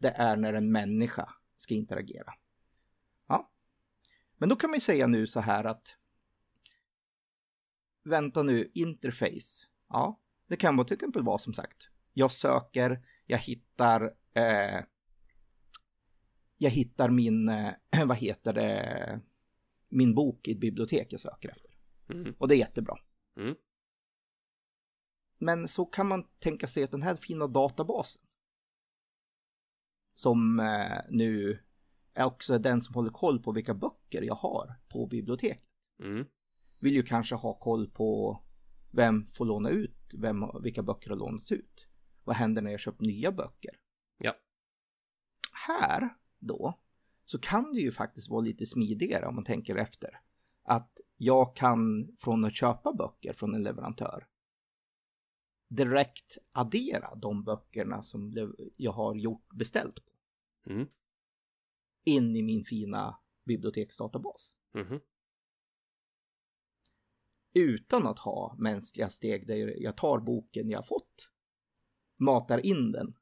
Det 0.00 0.10
är 0.10 0.36
när 0.36 0.52
en 0.52 0.72
människa 0.72 1.32
ska 1.56 1.74
interagera. 1.74 2.32
Ja. 3.26 3.50
Men 4.36 4.48
då 4.48 4.56
kan 4.56 4.70
man 4.70 4.76
ju 4.76 4.80
säga 4.80 5.06
nu 5.06 5.26
så 5.26 5.40
här 5.40 5.64
att 5.64 5.96
vänta 8.04 8.42
nu, 8.42 8.70
interface. 8.74 9.66
Ja, 9.88 10.20
det 10.46 10.56
kan 10.56 10.76
vara 10.76 10.86
till 10.86 10.94
exempel 10.94 11.22
vara 11.22 11.38
som 11.38 11.54
sagt. 11.54 11.90
Jag 12.12 12.32
söker, 12.32 13.04
jag 13.26 13.38
hittar 13.38 14.14
eh, 14.34 14.80
jag 16.58 16.70
hittar 16.70 17.10
min, 17.10 17.48
eh, 17.48 17.72
vad 18.06 18.16
heter 18.16 18.52
det, 18.52 19.20
min 19.88 20.14
bok 20.14 20.48
i 20.48 20.52
ett 20.52 20.60
bibliotek 20.60 21.12
jag 21.12 21.20
söker 21.20 21.48
efter. 21.48 21.70
Mhm. 22.06 22.34
Och 22.38 22.48
det 22.48 22.54
är 22.54 22.58
jättebra. 22.58 22.96
Mm. 23.36 23.54
Men 25.38 25.68
så 25.68 25.86
kan 25.86 26.08
man 26.08 26.24
tänka 26.38 26.66
sig 26.66 26.84
att 26.84 26.90
den 26.90 27.02
här 27.02 27.14
fina 27.14 27.46
databasen 27.46 28.22
som 30.18 30.60
eh, 30.60 31.00
nu 31.10 31.58
är 32.14 32.24
också 32.24 32.58
den 32.58 32.82
som 32.82 32.94
håller 32.94 33.10
koll 33.10 33.42
på 33.42 33.52
vilka 33.52 33.74
böcker 33.74 34.22
jag 34.22 34.34
har 34.34 34.74
på 34.88 35.06
biblioteket. 35.06 35.64
Mm. 36.02 36.26
Vill 36.78 36.94
ju 36.94 37.02
kanske 37.02 37.34
ha 37.34 37.54
koll 37.54 37.90
på 37.90 38.40
vem 38.90 39.26
får 39.26 39.44
låna 39.44 39.70
ut, 39.70 40.14
vem, 40.14 40.44
vilka 40.62 40.82
böcker 40.82 41.10
har 41.10 41.16
lånats 41.16 41.52
ut. 41.52 41.88
Vad 42.24 42.36
händer 42.36 42.62
när 42.62 42.70
jag 42.70 42.80
köper 42.80 43.04
nya 43.04 43.32
böcker? 43.32 43.70
Ja. 44.18 44.34
Här 45.66 46.08
då 46.38 46.78
så 47.24 47.38
kan 47.38 47.72
det 47.72 47.80
ju 47.80 47.92
faktiskt 47.92 48.30
vara 48.30 48.40
lite 48.40 48.66
smidigare 48.66 49.26
om 49.26 49.34
man 49.34 49.44
tänker 49.44 49.76
efter. 49.76 50.10
Att 50.62 51.00
jag 51.16 51.56
kan 51.56 52.08
från 52.18 52.44
att 52.44 52.54
köpa 52.54 52.92
böcker 52.92 53.32
från 53.32 53.54
en 53.54 53.62
leverantör 53.62 54.26
direkt 55.68 56.38
addera 56.52 57.14
de 57.14 57.44
böckerna 57.44 58.02
som 58.02 58.32
jag 58.76 58.92
har 58.92 59.14
gjort 59.14 59.52
beställt 59.54 60.04
på 60.04 60.12
Mm. 60.70 60.86
in 62.04 62.36
i 62.36 62.42
min 62.42 62.64
fina 62.64 63.18
biblioteksdatabas. 63.44 64.54
Mhm. 64.74 65.00
Utan 67.54 68.06
att 68.06 68.18
ha 68.18 68.54
mänskliga 68.58 69.08
steg 69.08 69.46
där 69.46 69.82
jag 69.82 69.96
tar 69.96 70.18
boken 70.18 70.70
jag 70.70 70.86
fått, 70.86 71.30
matar 72.16 72.66
in 72.66 72.92
den 72.92 73.14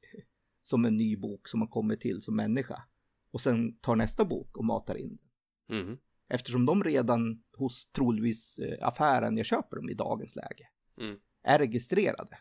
som 0.62 0.84
en 0.84 0.96
ny 0.96 1.16
bok 1.16 1.48
som 1.48 1.60
har 1.60 1.68
kommit 1.68 2.00
till 2.00 2.22
som 2.22 2.36
människa 2.36 2.82
och 3.30 3.40
sen 3.40 3.78
tar 3.78 3.96
nästa 3.96 4.24
bok 4.24 4.56
och 4.56 4.64
matar 4.64 4.94
in 4.96 5.18
den. 5.66 5.78
Mhm. 5.86 5.98
Eftersom 6.28 6.66
de 6.66 6.84
redan 6.84 7.44
hos 7.56 7.86
troligtvis 7.86 8.58
eh, 8.58 8.86
affären 8.88 9.36
jag 9.36 9.46
köper 9.46 9.76
dem 9.76 9.88
i 9.88 9.94
dagens 9.94 10.36
läge 10.36 10.68
Mm. 10.98 11.20
Är 11.46 11.58
registrerade. 11.58 12.38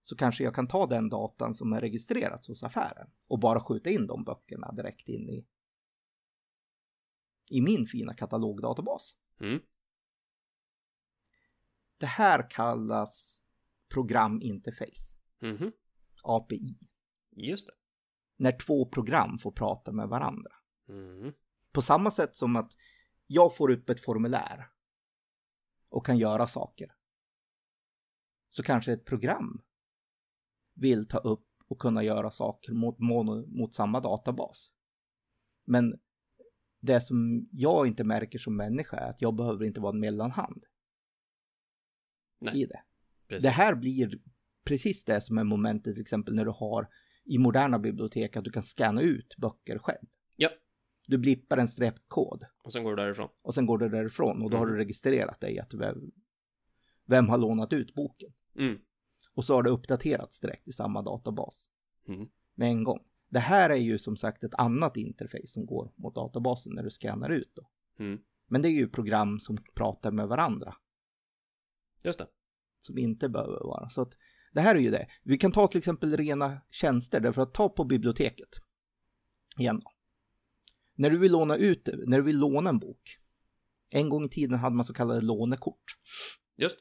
Så 0.00 0.16
kanske 0.16 0.44
jag 0.44 0.54
kan 0.54 0.68
ta 0.68 0.86
den 0.86 1.08
datan 1.08 1.54
som 1.54 1.72
är 1.72 1.80
registrerats 1.80 2.48
hos 2.48 2.62
affären 2.62 3.10
och 3.26 3.38
bara 3.38 3.60
skjuta 3.60 3.90
in 3.90 4.06
de 4.06 4.24
böckerna 4.24 4.72
direkt 4.72 5.08
in 5.08 5.28
i, 5.30 5.46
i 7.50 7.60
min 7.62 7.86
fina 7.86 8.14
katalogdatabas. 8.14 9.16
Mm. 9.40 9.60
Det 11.98 12.06
här 12.06 12.50
kallas 12.50 13.42
programinterface, 13.94 15.18
Mhm. 15.40 15.72
API. 16.22 16.78
Just 17.30 17.66
det. 17.66 17.74
När 18.36 18.52
två 18.58 18.86
program 18.86 19.38
får 19.38 19.52
prata 19.52 19.92
med 19.92 20.08
varandra. 20.08 20.52
Mm. 20.88 21.32
På 21.72 21.82
samma 21.82 22.10
sätt 22.10 22.36
som 22.36 22.56
att 22.56 22.72
jag 23.26 23.56
får 23.56 23.70
upp 23.70 23.88
ett 23.90 24.04
formulär 24.04 24.68
och 25.88 26.06
kan 26.06 26.18
göra 26.18 26.46
saker. 26.46 26.94
Så 28.54 28.62
kanske 28.62 28.92
ett 28.92 29.04
program 29.04 29.62
vill 30.74 31.08
ta 31.08 31.18
upp 31.18 31.46
och 31.68 31.78
kunna 31.78 32.02
göra 32.02 32.30
saker 32.30 32.72
mot, 32.72 32.98
mot, 32.98 33.48
mot 33.48 33.74
samma 33.74 34.00
databas. 34.00 34.70
Men 35.64 36.00
det 36.80 37.00
som 37.00 37.48
jag 37.52 37.86
inte 37.86 38.04
märker 38.04 38.38
som 38.38 38.56
människa 38.56 38.96
är 38.96 39.10
att 39.10 39.22
jag 39.22 39.34
behöver 39.34 39.64
inte 39.64 39.80
vara 39.80 39.92
en 39.92 40.00
mellanhand 40.00 40.64
Nej, 42.40 42.62
i 42.62 42.66
det. 42.66 42.82
precis. 43.28 43.42
Det 43.42 43.50
här 43.50 43.74
blir 43.74 44.20
precis 44.64 45.04
det 45.04 45.20
som 45.20 45.38
är 45.38 45.44
momentet 45.44 45.94
till 45.94 46.02
exempel 46.02 46.34
när 46.34 46.44
du 46.44 46.50
har 46.50 46.88
i 47.24 47.38
moderna 47.38 47.78
bibliotek 47.78 48.36
att 48.36 48.44
du 48.44 48.50
kan 48.50 48.62
scanna 48.62 49.00
ut 49.00 49.34
böcker 49.38 49.78
själv. 49.78 50.06
Ja. 50.36 50.50
Du 51.06 51.18
blippar 51.18 51.56
en 51.58 51.68
streppkod 51.68 52.44
Och 52.64 52.72
sen 52.72 52.84
går 52.84 52.96
du 52.96 53.02
därifrån. 53.02 53.28
och 53.42 53.54
sen 53.54 53.66
går 53.66 53.78
du 53.78 53.88
därifrån 53.88 54.42
och 54.42 54.50
då 54.50 54.56
har 54.56 54.64
Mm. 54.66 54.72
du 54.76 54.82
registrerat 54.84 55.40
dig 55.40 55.58
att 55.58 55.74
vem, 55.74 56.10
vem 57.06 57.28
har 57.28 57.38
lånat 57.38 57.72
ut 57.72 57.94
boken. 57.94 58.32
Mm. 58.58 58.78
Och 59.34 59.44
så 59.44 59.54
har 59.54 59.62
det 59.62 59.70
uppdaterats 59.70 60.40
direkt 60.40 60.68
i 60.68 60.72
samma 60.72 61.02
databas 61.02 61.66
Mm. 62.08 62.28
med 62.54 62.68
en 62.68 62.84
gång. 62.84 62.98
Det 63.28 63.38
här 63.38 63.70
är 63.70 63.76
ju 63.76 63.98
som 63.98 64.16
sagt 64.16 64.44
ett 64.44 64.54
annat 64.54 64.96
interface 64.96 65.46
som 65.46 65.66
går 65.66 65.92
mot 65.96 66.14
databasen 66.14 66.72
när 66.74 66.82
du 66.82 66.90
scannar 66.90 67.30
ut 67.30 67.52
då. 67.54 67.70
Mm. 67.98 68.20
Men 68.46 68.62
det 68.62 68.68
är 68.68 68.72
ju 68.72 68.88
program 68.88 69.40
som 69.40 69.56
pratar 69.74 70.10
med 70.10 70.28
varandra 70.28 70.74
Just 72.04 72.18
det. 72.18 72.26
som 72.80 72.98
inte 72.98 73.28
behöver 73.28 73.60
vara. 73.64 73.88
Så 73.88 74.02
att 74.02 74.12
det 74.52 74.60
här 74.60 74.74
är 74.76 74.80
ju 74.80 74.90
det. 74.90 75.08
Vi 75.22 75.38
kan 75.38 75.52
ta 75.52 75.68
till 75.68 75.78
exempel 75.78 76.16
rena 76.16 76.60
tjänster 76.70 77.20
därför 77.20 77.42
att 77.42 77.54
ta 77.54 77.68
på 77.68 77.84
biblioteket. 77.84 78.48
Igen 79.58 79.80
då. 79.80 79.90
När 80.94 81.10
du 81.10 81.18
vill 81.18 81.32
låna 81.32 81.56
ut, 81.56 81.88
när 82.06 82.16
du 82.18 82.24
vill 82.24 82.38
låna 82.38 82.70
en 82.70 82.78
bok. 82.78 83.18
En 83.90 84.08
gång 84.08 84.24
i 84.24 84.28
tiden 84.28 84.58
hade 84.58 84.76
man 84.76 84.84
så 84.84 84.94
kallade 84.94 85.20
lånekort. 85.20 85.84
Just. 86.56 86.78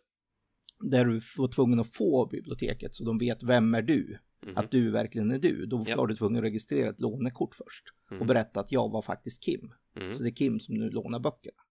Där 0.81 1.05
du 1.05 1.21
var 1.38 1.47
tvungen 1.47 1.79
att 1.79 1.95
få 1.95 2.25
biblioteket 2.25 2.95
så 2.95 3.03
de 3.03 3.17
vet 3.17 3.43
vem 3.43 3.73
är 3.75 3.81
du. 3.81 4.17
Mhm. 4.45 4.57
Att 4.57 4.71
du 4.71 4.91
verkligen 4.91 5.31
är 5.31 5.39
du. 5.39 5.65
Då 5.65 5.85
Ja. 5.88 5.97
var 5.97 6.07
du 6.07 6.15
tvungen 6.15 6.38
att 6.38 6.43
registrera 6.43 6.89
ett 6.89 7.01
lånekort 7.01 7.55
först. 7.55 7.83
Mm. 8.11 8.21
Och 8.21 8.27
berätta 8.27 8.59
att 8.59 8.71
jag 8.71 8.89
var 8.91 9.01
faktiskt 9.01 9.43
Kim. 9.43 9.73
Mm. 9.95 10.13
Så 10.13 10.23
det 10.23 10.29
är 10.29 10.33
Kim 10.33 10.59
som 10.59 10.75
nu 10.75 10.89
lånar 10.89 11.19
böckerna. 11.19 11.61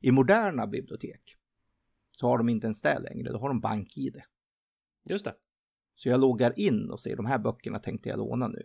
I 0.00 0.10
moderna 0.10 0.66
bibliotek 0.66 1.36
så 2.10 2.26
har 2.26 2.38
de 2.38 2.48
inte 2.48 2.66
ens 2.66 2.82
det 2.82 2.98
längre. 2.98 3.32
Då 3.32 3.38
har 3.38 3.48
de 3.48 3.60
bank-id. 3.60 4.22
Just 5.04 5.24
det. 5.24 5.34
Så 5.94 6.08
jag 6.08 6.20
loggar 6.20 6.58
in 6.58 6.90
och 6.90 7.00
ser 7.00 7.16
de 7.16 7.26
här 7.26 7.38
böckerna 7.38 7.78
tänkte 7.78 8.08
jag 8.08 8.18
låna 8.18 8.48
nu. 8.48 8.62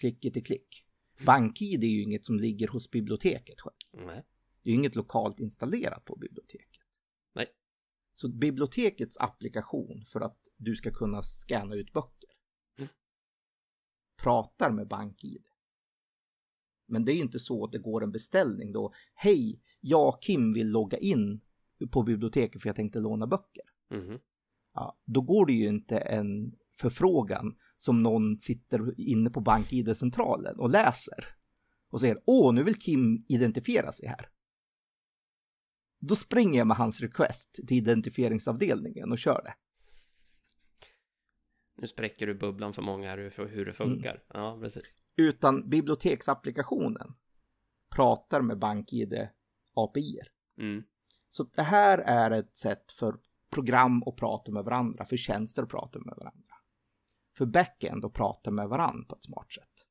Klick 0.00 0.20
till 0.20 0.44
klick. 0.44 0.84
BankID 1.26 1.84
är 1.84 1.88
ju 1.88 2.02
inget 2.02 2.26
som 2.26 2.38
ligger 2.38 2.68
hos 2.68 2.90
biblioteket 2.90 3.60
själv. 3.60 4.06
Nej. 4.06 4.24
Det 4.62 4.70
är 4.70 4.72
ju 4.72 4.78
inget 4.78 4.94
lokalt 4.94 5.40
installerat 5.40 6.04
på 6.04 6.16
biblioteket. 6.16 6.67
Så 8.20 8.28
bibliotekets 8.28 9.16
applikation 9.18 10.04
för 10.04 10.20
att 10.20 10.38
du 10.56 10.76
ska 10.76 10.90
kunna 10.90 11.22
scanna 11.22 11.74
ut 11.74 11.92
böcker 11.92 12.30
Mm. 12.78 12.88
pratar 14.22 14.70
med 14.70 14.88
BankID. 14.88 15.46
Men 16.88 17.04
det 17.04 17.12
är 17.12 17.14
ju 17.14 17.22
inte 17.22 17.38
så 17.38 17.64
att 17.64 17.72
det 17.72 17.78
går 17.78 18.04
en 18.04 18.12
beställning 18.12 18.72
då. 18.72 18.92
Hej, 19.14 19.62
jag 19.80 20.22
Kim 20.22 20.52
vill 20.52 20.70
logga 20.70 20.98
in 20.98 21.40
på 21.90 22.02
biblioteket 22.02 22.62
för 22.62 22.68
jag 22.68 22.76
tänkte 22.76 22.98
låna 23.00 23.26
böcker. 23.26 23.64
Mhm. 23.90 24.18
Ja, 24.74 24.98
då 25.04 25.20
går 25.20 25.46
det 25.46 25.52
ju 25.52 25.68
inte 25.68 25.98
en 25.98 26.56
förfrågan 26.80 27.56
som 27.76 28.02
någon 28.02 28.40
sitter 28.40 29.00
inne 29.00 29.30
på 29.30 29.40
BankID-centralen 29.40 30.58
och 30.58 30.70
läser 30.70 31.24
och 31.90 32.00
säger 32.00 32.22
åh, 32.26 32.54
nu 32.54 32.62
vill 32.62 32.78
Kim 32.78 33.24
identifiera 33.28 33.92
sig 33.92 34.08
här. 34.08 34.28
Då 35.98 36.16
springer 36.16 36.58
jag 36.58 36.66
med 36.66 36.76
hans 36.76 37.00
request 37.00 37.52
till 37.52 37.76
identifieringsavdelningen 37.76 39.12
och 39.12 39.18
kör 39.18 39.42
det. 39.44 39.54
Nu 41.80 41.86
spräcker 41.86 42.26
du 42.26 42.34
bubblan 42.34 42.72
för 42.72 42.82
många 42.82 43.10
här 43.10 43.18
hur, 43.18 43.46
hur 43.46 43.66
det 43.66 43.72
funkar. 43.72 44.22
Ja, 44.28 44.58
precis. 44.60 44.96
Utan 45.16 45.68
biblioteksapplikationen 45.68 47.14
pratar 47.90 48.40
med 48.40 48.58
BankID 48.58 49.28
API. 49.74 50.18
Mm. 50.60 50.82
Så 51.28 51.42
det 51.42 51.62
här 51.62 51.98
är 51.98 52.30
ett 52.30 52.56
sätt 52.56 52.92
för 52.92 53.16
program 53.50 54.02
att 54.06 54.16
prata 54.16 54.52
med 54.52 54.64
varandra, 54.64 55.04
för 55.04 55.16
tjänster 55.16 55.62
att 55.62 55.68
prata 55.68 55.98
med 55.98 56.14
varandra. 56.16 56.54
För 57.36 57.46
backend 57.46 58.04
att 58.04 58.12
prata 58.12 58.50
med 58.50 58.68
varandra 58.68 59.04
på 59.08 59.14
ett 59.14 59.24
smart 59.24 59.52
sätt. 59.52 59.86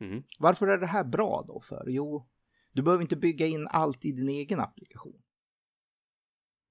Mm. 0.00 0.22
Varför 0.38 0.68
är 0.68 0.78
det 0.78 0.86
här 0.86 1.04
bra 1.04 1.44
då 1.46 1.60
för? 1.60 1.84
Jo, 1.88 2.28
du 2.72 2.82
behöver 2.82 3.02
inte 3.02 3.16
bygga 3.16 3.46
in 3.46 3.66
allt 3.70 4.04
i 4.04 4.12
din 4.12 4.28
egen 4.28 4.60
applikation. 4.60 5.22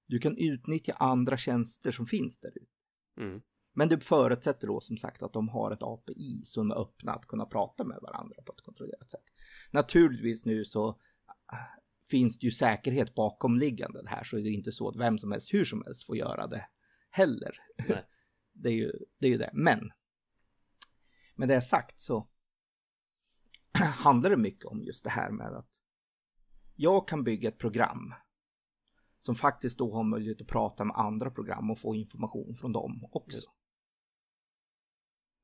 Du 0.06 0.18
kan 0.18 0.36
utnyttja 0.36 0.92
andra 0.92 1.36
tjänster 1.36 1.90
som 1.90 2.06
finns 2.06 2.38
där 2.38 2.52
ute. 2.58 2.72
Mm. 3.20 3.42
Men 3.72 3.88
det 3.88 4.04
förutsätter 4.04 4.66
då 4.66 4.80
som 4.80 4.96
sagt 4.96 5.22
att 5.22 5.32
de 5.32 5.48
har 5.48 5.70
ett 5.70 5.82
API 5.82 6.42
som 6.44 6.70
är 6.70 6.80
öppna 6.80 7.12
att 7.12 7.26
kunna 7.26 7.46
prata 7.46 7.84
med 7.84 7.98
varandra 8.02 8.42
på 8.46 8.52
ett 8.52 8.60
kontrollerat 8.60 9.10
sätt. 9.10 9.24
Naturligtvis 9.70 10.44
nu 10.44 10.64
så 10.64 10.88
äh, 10.88 11.58
finns 12.10 12.38
det 12.38 12.46
ju 12.46 12.50
säkerhet 12.50 13.14
bakomliggande 13.14 14.02
det 14.02 14.08
här 14.08 14.24
så 14.24 14.36
det 14.36 14.48
är 14.48 14.52
inte 14.52 14.72
så 14.72 14.88
att 14.88 14.96
vem 14.96 15.18
som 15.18 15.32
helst 15.32 15.54
hur 15.54 15.64
som 15.64 15.82
helst 15.86 16.06
får 16.06 16.16
göra 16.16 16.46
det 16.46 16.66
heller. 17.10 17.56
Det 18.52 18.68
är 18.68 18.72
ju 18.72 18.92
det. 19.18 19.26
Är 19.26 19.30
ju 19.30 19.38
det. 19.38 19.50
Men 19.52 19.90
med 21.34 21.48
det 21.48 21.60
sagt 21.60 22.00
så 22.00 22.28
handlar 23.78 24.30
det 24.30 24.36
mycket 24.36 24.64
om 24.64 24.82
just 24.82 25.04
det 25.04 25.10
här 25.10 25.30
med 25.30 25.46
att 25.46 25.68
jag 26.80 27.08
kan 27.08 27.24
bygga 27.24 27.48
ett 27.48 27.58
program 27.58 28.14
som 29.18 29.34
faktiskt 29.34 29.78
då 29.78 29.94
har 29.94 30.04
möjlighet 30.04 30.40
att 30.40 30.48
prata 30.48 30.84
med 30.84 30.96
andra 30.96 31.30
program 31.30 31.70
och 31.70 31.78
få 31.78 31.94
information 31.94 32.54
från 32.56 32.72
dem 32.72 33.08
också. 33.12 33.36
Just. 33.36 33.50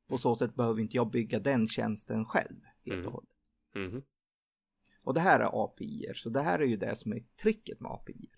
På 0.08 0.18
så 0.18 0.36
sätt 0.36 0.54
behöver 0.54 0.80
inte 0.80 0.96
jag 0.96 1.10
bygga 1.10 1.40
den 1.40 1.68
tjänsten 1.68 2.24
själv 2.24 2.60
helt 2.84 2.94
Mm. 2.94 3.06
och 3.06 3.12
hållet. 3.12 3.30
Mhm. 3.74 4.02
Och 5.04 5.14
det 5.14 5.20
här 5.20 5.40
är 5.40 5.64
API, 5.64 6.12
så 6.14 6.30
det 6.30 6.42
här 6.42 6.58
är 6.58 6.64
ju 6.66 6.76
det 6.76 6.96
som 6.96 7.12
är 7.12 7.20
tricket 7.42 7.80
med 7.80 7.90
API. 7.92 8.30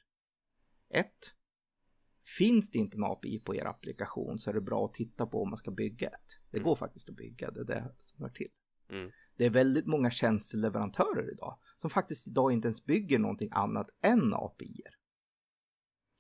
Ett. 0.89 1.35
Finns 2.39 2.71
det 2.71 2.79
inte 2.79 2.97
en 2.97 3.05
API 3.05 3.39
på 3.39 3.55
er 3.55 3.65
applikation 3.67 4.39
så 4.39 4.51
är 4.51 4.55
det 4.55 4.61
bra 4.61 4.85
att 4.85 4.95
titta 4.95 5.27
på 5.27 5.43
om 5.43 5.49
man 5.51 5.59
ska 5.59 5.71
bygga 5.71 6.09
ett. 6.09 6.39
Det 6.51 6.57
Mm. 6.57 6.65
går 6.65 6.77
faktiskt 6.77 7.09
att 7.09 7.17
bygga, 7.17 7.51
det 7.51 7.61
är 7.61 7.65
det 7.65 7.95
som 8.01 8.23
hör 8.23 8.31
till. 8.31 8.51
Det 9.39 9.47
är 9.47 9.51
väldigt 9.51 9.87
många 9.87 10.11
tjänsteleverantörer 10.11 11.33
idag 11.33 11.59
som 11.77 11.91
faktiskt 11.91 12.27
idag 12.29 12.53
inte 12.53 12.69
ens 12.69 12.85
bygger 12.85 13.19
någonting 13.19 13.49
annat 13.53 13.91
än 14.03 14.35
API. 14.35 14.83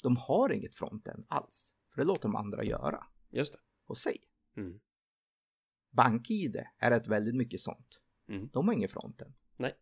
De 0.02 0.16
har 0.16 0.52
inget 0.52 0.74
frontend 0.74 1.26
alls, 1.28 1.74
för 1.90 2.00
det 2.00 2.06
låter 2.06 2.22
de 2.22 2.36
andra 2.36 2.64
göra. 2.64 3.06
Just 3.30 3.52
det. 3.52 3.58
Och 3.86 3.98
säg, 3.98 4.16
Mm. 4.56 4.80
BankID 5.90 6.56
är 6.78 6.90
ett 6.90 7.08
väldigt 7.08 7.34
mycket 7.34 7.60
sånt. 7.60 8.00
Mm. 8.28 8.48
De 8.52 8.68
har 8.68 8.74
ingen 8.74 8.88
frontend. 8.88 9.34
Nej. 9.56 9.74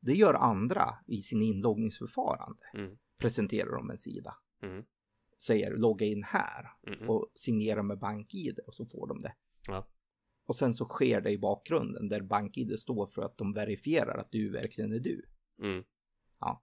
Det 0.00 0.12
gör 0.12 0.34
andra 0.34 0.98
i 1.06 1.22
sin 1.22 1.42
inloggningsförfarande. 1.42 2.62
Mm. 2.74 2.98
Presenterar 3.18 3.76
de 3.76 3.90
en 3.90 3.98
sida. 3.98 4.36
Mm. 4.62 4.84
Säger 5.38 5.76
logga 5.76 6.06
in 6.06 6.22
här 6.22 6.66
och 7.08 7.32
signera 7.34 7.82
med 7.82 7.98
BankID 7.98 8.58
och 8.58 8.74
så 8.74 8.86
får 8.86 9.06
de 9.06 9.18
det. 9.18 9.34
Ja. 9.68 9.86
Och 10.46 10.56
sen 10.56 10.74
så 10.74 10.84
sker 10.84 11.20
det 11.20 11.30
i 11.30 11.38
bakgrunden 11.38 12.08
där 12.08 12.20
BankID 12.20 12.78
står 12.80 13.06
för 13.06 13.22
att 13.22 13.38
de 13.38 13.52
verifierar 13.52 14.18
att 14.18 14.32
du 14.32 14.50
verkligen 14.50 14.92
är 14.92 14.98
du. 14.98 15.22
Mm. 15.62 15.84
Ja. 16.40 16.62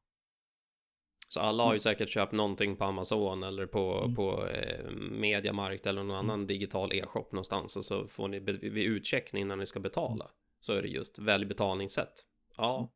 Så 1.29 1.39
alla 1.39 1.63
har 1.63 1.73
ju 1.73 1.79
säkert 1.79 2.09
köpt 2.09 2.31
någonting 2.33 2.75
på 2.77 2.83
Amazon 2.83 3.43
eller 3.43 3.65
på, 3.65 4.01
Mm. 4.03 4.15
på 4.15 4.47
eh, 4.47 4.91
Mediamarkt 5.11 5.85
eller 5.85 6.03
någon 6.03 6.17
annan 6.17 6.47
digital 6.47 6.93
e-shop 6.93 7.27
någonstans 7.31 7.75
och 7.75 7.85
så 7.85 8.07
får 8.07 8.27
ni 8.27 8.39
vid 8.39 8.77
utcheckning 8.77 9.47
när 9.47 9.55
ni 9.55 9.65
ska 9.65 9.79
betala 9.79 10.31
så 10.59 10.73
är 10.73 10.81
det 10.81 10.87
just 10.87 11.19
välj 11.19 11.45
betalningssätt. 11.45 12.13
Ja. 12.57 12.77
Mm. 12.77 12.89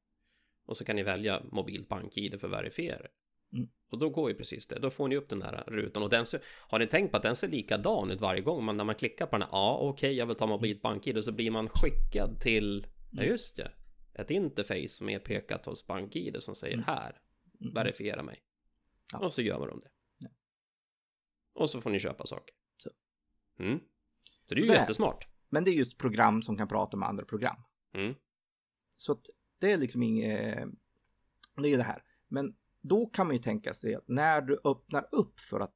Och 0.65 0.77
så 0.77 0.85
kan 0.85 0.95
ni 0.95 1.03
välja 1.03 1.41
mobilt 1.51 1.87
bank-id 1.89 2.39
för 2.39 2.47
verifiera. 2.47 3.07
Mm. 3.53 3.69
Och 3.91 3.99
då 3.99 4.09
går 4.09 4.29
ju 4.29 4.35
precis 4.35 4.67
det. 4.67 4.79
Då 4.79 4.89
får 4.89 5.07
ni 5.07 5.15
upp 5.15 5.29
den 5.29 5.39
där 5.39 5.63
rutan 5.67 6.03
och 6.03 6.09
den 6.09 6.25
ser, 6.25 6.41
har 6.69 6.79
ni 6.79 6.87
tänkt 6.87 7.11
på 7.11 7.17
att 7.17 7.23
den 7.23 7.35
ser 7.35 7.47
likadan 7.47 8.11
ut 8.11 8.21
varje 8.21 8.41
gång? 8.41 8.65
Men 8.65 8.77
när 8.77 8.83
man 8.83 8.95
klickar 8.95 9.25
på 9.25 9.31
den 9.31 9.41
här, 9.41 9.49
ja 9.51 9.77
okej 9.81 10.13
jag 10.13 10.25
vill 10.25 10.35
ta 10.35 10.47
mobilt 10.47 10.81
bank-id 10.81 11.17
och 11.17 11.23
så 11.23 11.31
blir 11.31 11.51
man 11.51 11.69
skickad 11.69 12.39
till, 12.41 12.87
ja 13.11 13.19
Mm. 13.21 13.31
just 13.31 13.55
det, 13.55 13.71
ett 14.13 14.31
interface 14.31 14.89
som 14.89 15.09
är 15.09 15.19
pekat 15.19 15.65
hos 15.65 15.87
bank-id 15.87 16.35
som 16.39 16.55
säger 16.55 16.73
Mm. 16.73 16.85
här, 16.85 17.21
verifiera 17.73 18.23
mig. 18.23 18.43
Ja. 19.13 19.19
Och 19.19 19.33
så 19.33 19.41
gör 19.41 19.59
man 19.59 19.79
det. 19.79 19.89
Ja. 20.19 20.29
Och 21.53 21.69
så 21.69 21.81
får 21.81 21.89
ni 21.89 21.99
köpa 21.99 22.25
saker. 22.25 22.55
Så. 22.77 22.89
Mm. 23.59 23.79
Så 24.45 24.55
det 24.55 24.59
är 24.59 24.63
ju 24.63 24.67
Så 24.67 24.73
där. 24.73 24.79
jättesmart. 24.79 25.27
Men 25.49 25.63
det 25.63 25.71
är 25.71 25.73
just 25.75 25.97
program 25.97 26.41
som 26.41 26.57
kan 26.57 26.67
prata 26.67 26.97
med 26.97 27.09
andra 27.09 27.25
program. 27.25 27.57
Mm. 27.93 28.15
Så 28.97 29.11
att 29.11 29.25
det 29.59 29.71
är 29.71 29.77
liksom 29.77 30.03
inget, 30.03 30.67
det 31.61 31.69
är 31.73 31.77
det 31.77 31.83
här. 31.83 32.03
Men 32.27 32.55
då 32.81 33.05
kan 33.05 33.27
man 33.27 33.35
ju 33.35 33.41
tänka 33.41 33.73
sig 33.73 33.95
att 33.95 34.07
när 34.07 34.41
du 34.41 34.59
öppnar 34.63 35.07
upp 35.11 35.39
för 35.39 35.59
att 35.59 35.73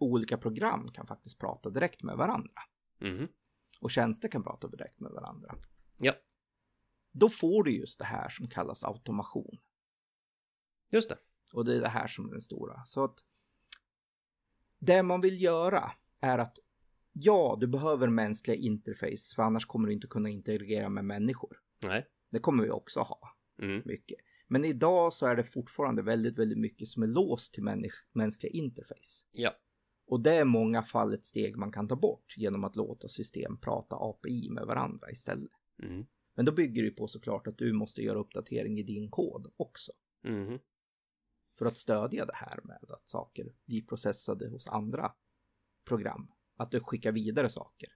olika 0.00 0.38
program 0.38 0.88
kan 0.92 1.06
faktiskt 1.06 1.38
prata 1.38 1.70
direkt 1.70 2.02
med 2.02 2.16
varandra 2.16 2.52
Mhm. 3.00 3.28
och 3.80 3.90
tjänster 3.90 4.28
kan 4.28 4.42
prata 4.42 4.68
direkt 4.68 5.00
med 5.00 5.10
varandra. 5.12 5.54
Ja, 5.98 6.12
Då 7.12 7.28
får 7.28 7.64
du 7.64 7.70
just 7.78 7.98
det 7.98 8.04
här 8.04 8.28
som 8.28 8.48
kallas 8.48 8.84
automation. 8.84 9.58
just 10.90 11.08
det. 11.08 11.18
Och 11.52 11.64
det 11.64 11.76
är 11.76 11.80
det 11.80 11.88
här 11.88 12.06
som 12.06 12.26
är 12.28 12.32
den 12.32 12.42
stora. 12.42 12.84
Så 12.86 13.04
att 13.04 13.24
det 14.78 15.02
man 15.02 15.20
vill 15.20 15.42
göra 15.42 15.92
är 16.20 16.38
att 16.38 16.58
ja, 17.12 17.56
du 17.60 17.66
behöver 17.66 18.08
mänskliga 18.08 18.56
interface 18.56 19.34
för 19.36 19.42
annars 19.42 19.66
kommer 19.66 19.88
du 19.88 19.94
inte 19.94 20.06
kunna 20.06 20.28
interagera 20.28 20.88
med 20.88 21.04
människor. 21.04 21.60
Nej. 21.86 22.06
Det 22.30 22.38
kommer 22.38 22.64
vi 22.64 22.70
också 22.70 23.00
ha 23.00 23.36
Mm. 23.62 23.82
mycket. 23.84 24.18
Men 24.48 24.64
idag 24.64 25.12
så 25.12 25.26
är 25.26 25.36
det 25.36 25.44
fortfarande 25.44 26.02
väldigt, 26.02 26.38
väldigt 26.38 26.58
mycket 26.58 26.88
som 26.88 27.02
är 27.02 27.06
låst 27.06 27.54
till 27.54 27.62
människ- 27.62 28.08
mänskliga 28.12 28.52
interface. 28.52 29.24
Ja. 29.32 29.54
Och 30.06 30.20
det 30.20 30.34
är 30.34 30.44
många 30.44 30.82
fall 30.82 31.14
ett 31.14 31.24
steg 31.24 31.56
man 31.56 31.72
kan 31.72 31.88
ta 31.88 31.96
bort 31.96 32.34
genom 32.36 32.64
att 32.64 32.76
låta 32.76 33.08
system 33.08 33.60
prata 33.60 33.96
API 33.96 34.50
med 34.50 34.66
varandra 34.66 35.10
istället. 35.10 35.50
Mm. 35.82 36.06
Men 36.34 36.44
då 36.44 36.52
bygger 36.52 36.82
det 36.82 36.90
på 36.90 37.08
såklart 37.08 37.46
att 37.46 37.58
du 37.58 37.72
måste 37.72 38.02
göra 38.02 38.18
uppdatering 38.18 38.78
i 38.78 38.82
din 38.82 39.10
kod 39.10 39.52
också. 39.56 39.92
Mhm. 40.24 40.58
För 41.58 41.66
att 41.66 41.76
stödja 41.76 42.26
det 42.26 42.34
här 42.34 42.60
med 42.64 42.90
att 42.90 43.08
saker 43.10 43.52
blir 43.64 43.82
processade 43.82 44.48
hos 44.48 44.68
andra 44.68 45.12
program. 45.84 46.32
Att 46.56 46.70
du 46.70 46.80
skickar 46.80 47.12
vidare 47.12 47.48
saker 47.48 47.88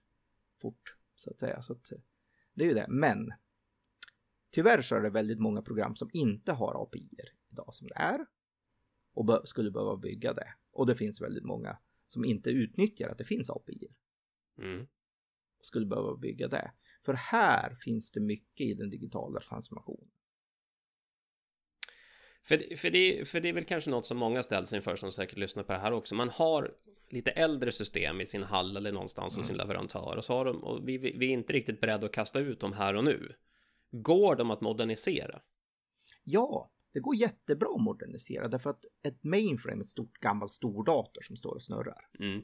fort, 0.61 0.97
så 1.15 1.29
att 1.29 1.39
säga. 1.39 1.61
Så 1.61 1.73
att, 1.73 1.91
det 2.53 2.63
är 2.63 2.67
ju 2.67 2.73
det. 2.73 2.85
Men 2.89 3.33
tyvärr 4.53 4.81
så 4.81 4.95
är 4.95 5.01
det 5.01 5.09
väldigt 5.09 5.39
många 5.39 5.61
program 5.61 5.95
som 5.95 6.09
inte 6.13 6.51
har 6.51 6.83
API 6.83 7.09
idag 7.51 7.73
som 7.75 7.87
det 7.87 7.95
är. 7.95 8.25
Och 9.13 9.41
skulle 9.49 9.71
behöva 9.71 9.97
bygga 9.97 10.33
det. 10.33 10.53
Och 10.71 10.85
det 10.87 10.95
finns 10.95 11.21
väldigt 11.21 11.43
många 11.43 11.77
som 12.07 12.25
inte 12.25 12.49
utnyttjar 12.49 13.09
att 13.09 13.17
det 13.17 13.23
finns 13.25 13.49
API. 13.49 13.87
Mm. 14.57 14.87
Skulle 15.61 15.85
behöva 15.85 16.15
bygga 16.15 16.47
det. 16.47 16.71
För 17.05 17.13
här 17.13 17.73
finns 17.75 18.11
det 18.11 18.19
mycket 18.19 18.61
i 18.67 18.73
den 18.73 18.89
digitala 18.89 19.39
transformationen. 19.39 20.09
För, 22.43 22.57
det- 22.57 22.79
för, 22.79 22.89
det, 22.91 23.27
för 23.27 23.39
det 23.39 23.49
är 23.49 23.53
väl 23.53 23.65
kanske 23.65 23.89
något 23.91 24.05
som 24.05 24.17
många 24.17 24.43
ställs 24.43 24.73
inför 24.73 24.95
som 24.95 25.11
säkert 25.11 25.37
lyssnar 25.37 25.63
på 25.63 25.73
det 25.73 25.79
här 25.79 25.91
också. 25.91 26.15
Man 26.15 26.29
har 26.29 26.75
lite 27.09 27.31
äldre 27.31 27.71
system 27.71 28.21
i 28.21 28.25
sin 28.25 28.43
hall 28.43 28.77
eller 28.77 28.91
någonstans 28.91 29.37
hos 29.37 29.47
sin 29.47 29.57
leverantör 29.57 30.15
och 30.17 30.25
så 30.25 30.33
har 30.33 30.45
de, 30.45 30.63
och 30.63 30.87
vi, 30.87 30.97
vi, 30.97 31.17
vi 31.17 31.25
är 31.27 31.33
inte 31.33 31.53
riktigt 31.53 31.81
beredda 31.81 32.05
att 32.05 32.11
kasta 32.11 32.39
ut 32.39 32.59
dem 32.59 32.73
här 32.73 32.93
och 32.95 33.03
nu. 33.03 33.35
Går 34.01 34.35
de 34.35 34.51
att 34.51 34.61
modernisera? 34.61 35.41
Ja, 36.23 36.71
det 36.91 36.99
går 36.99 37.15
jättebra 37.15 37.69
att 37.75 37.81
modernisera 37.81 38.47
därför 38.47 38.69
att 38.69 38.85
ett 39.03 39.23
mainframe, 39.23 39.81
ett 39.81 39.87
stort 39.87 40.17
gammalt 40.17 40.53
stordator 40.53 41.21
som 41.21 41.35
står 41.37 41.55
och 41.55 41.63
snurrar, 41.63 42.09
Mm. 42.19 42.43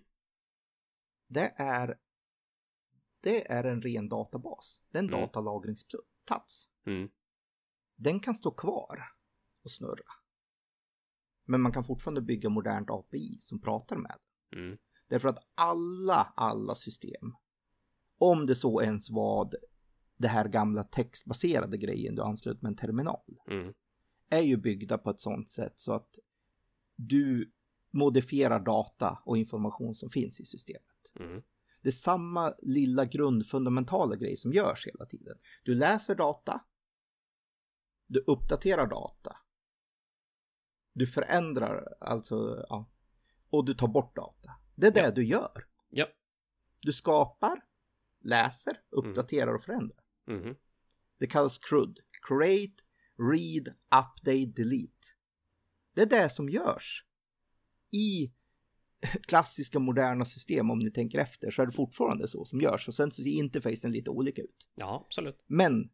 det 1.27 1.53
är, 1.55 1.99
det 3.21 3.51
är 3.51 3.63
en 3.63 3.81
ren 3.81 4.09
databas. 4.09 4.81
Det 4.91 4.97
är 4.97 5.03
en 5.03 5.09
Mm. 5.09 5.21
datalagringsplats. 5.21 6.67
Mm. 6.85 7.09
Den 7.95 8.19
kan 8.19 8.35
stå 8.35 8.51
kvar 8.51 8.99
och 9.63 9.71
snurra. 9.71 10.11
Men 11.45 11.61
man 11.61 11.71
kan 11.71 11.83
fortfarande 11.83 12.21
bygga 12.21 12.49
modernt 12.49 12.89
API 12.89 13.37
som 13.41 13.61
pratar 13.61 13.95
med 13.97 14.15
den. 14.49 14.63
Mm. 14.63 14.77
Därför 15.07 15.29
att 15.29 15.39
alla, 15.55 16.33
alla 16.35 16.75
system, 16.75 17.35
om 18.17 18.45
det 18.45 18.55
så 18.55 18.81
ens 18.81 19.09
var 19.09 19.51
det 20.19 20.27
här 20.27 20.47
gamla 20.47 20.83
textbaserade 20.83 21.77
grejen 21.77 22.15
du 22.15 22.21
anslöt 22.21 22.61
med 22.61 22.69
en 22.69 22.75
terminal, 22.75 23.37
Mm. 23.47 23.73
är 24.29 24.41
ju 24.41 24.57
byggda 24.57 24.97
på 24.97 25.09
ett 25.09 25.19
sånt 25.19 25.49
sätt 25.49 25.73
så 25.79 25.93
att 25.93 26.09
du 26.95 27.51
modifierar 27.91 28.59
data 28.59 29.21
och 29.25 29.37
information 29.37 29.95
som 29.95 30.09
finns 30.09 30.39
i 30.39 30.45
systemet. 30.45 31.11
Mm. 31.19 31.41
Det 31.81 31.89
är 31.89 31.91
samma 31.91 32.53
lilla 32.61 33.05
grundfundamentala 33.05 34.15
grej 34.15 34.37
som 34.37 34.53
görs 34.53 34.87
hela 34.87 35.05
tiden. 35.05 35.37
Du 35.63 35.75
läser 35.75 36.15
data. 36.15 36.61
Du 38.07 38.19
uppdaterar 38.27 38.87
data. 38.87 39.37
Du 40.93 41.07
förändrar, 41.07 41.93
alltså, 41.99 42.65
ja. 42.69 42.89
Och 43.49 43.65
du 43.65 43.73
tar 43.73 43.87
bort 43.87 44.15
data. 44.15 44.51
Det 44.75 44.87
är 44.87 44.91
det 44.91 44.99
Ja. 44.99 45.11
du 45.11 45.23
gör. 45.25 45.65
Ja. 45.89 46.05
Du 46.79 46.93
skapar, 46.93 47.61
läser, 48.23 48.73
uppdaterar 48.89 49.53
och 49.53 49.63
förändrar. 49.63 50.03
Mhm. 50.29 50.55
Det 51.19 51.27
kallas 51.27 51.59
CRUD. 51.59 51.99
Create, 52.27 52.83
Read, 53.31 53.67
Update, 53.85 54.45
Delete. 54.61 55.07
Det 55.95 56.01
är 56.01 56.05
det 56.05 56.29
som 56.29 56.49
görs. 56.49 57.05
I 57.91 58.31
klassiska 59.27 59.79
moderna 59.79 60.25
system, 60.25 60.71
om 60.71 60.79
ni 60.79 60.91
tänker 60.91 61.19
efter, 61.19 61.51
så 61.51 61.61
är 61.61 61.65
det 61.65 61.71
fortfarande 61.71 62.27
så 62.27 62.45
som 62.45 62.61
görs. 62.61 62.87
Och 62.87 62.93
sen 62.93 63.11
så 63.11 63.23
ser 63.23 63.29
interfacen 63.29 63.91
lite 63.91 64.09
olika 64.09 64.41
ut. 64.41 64.67
Ja, 64.75 65.03
absolut. 65.05 65.43
Men 65.47 65.89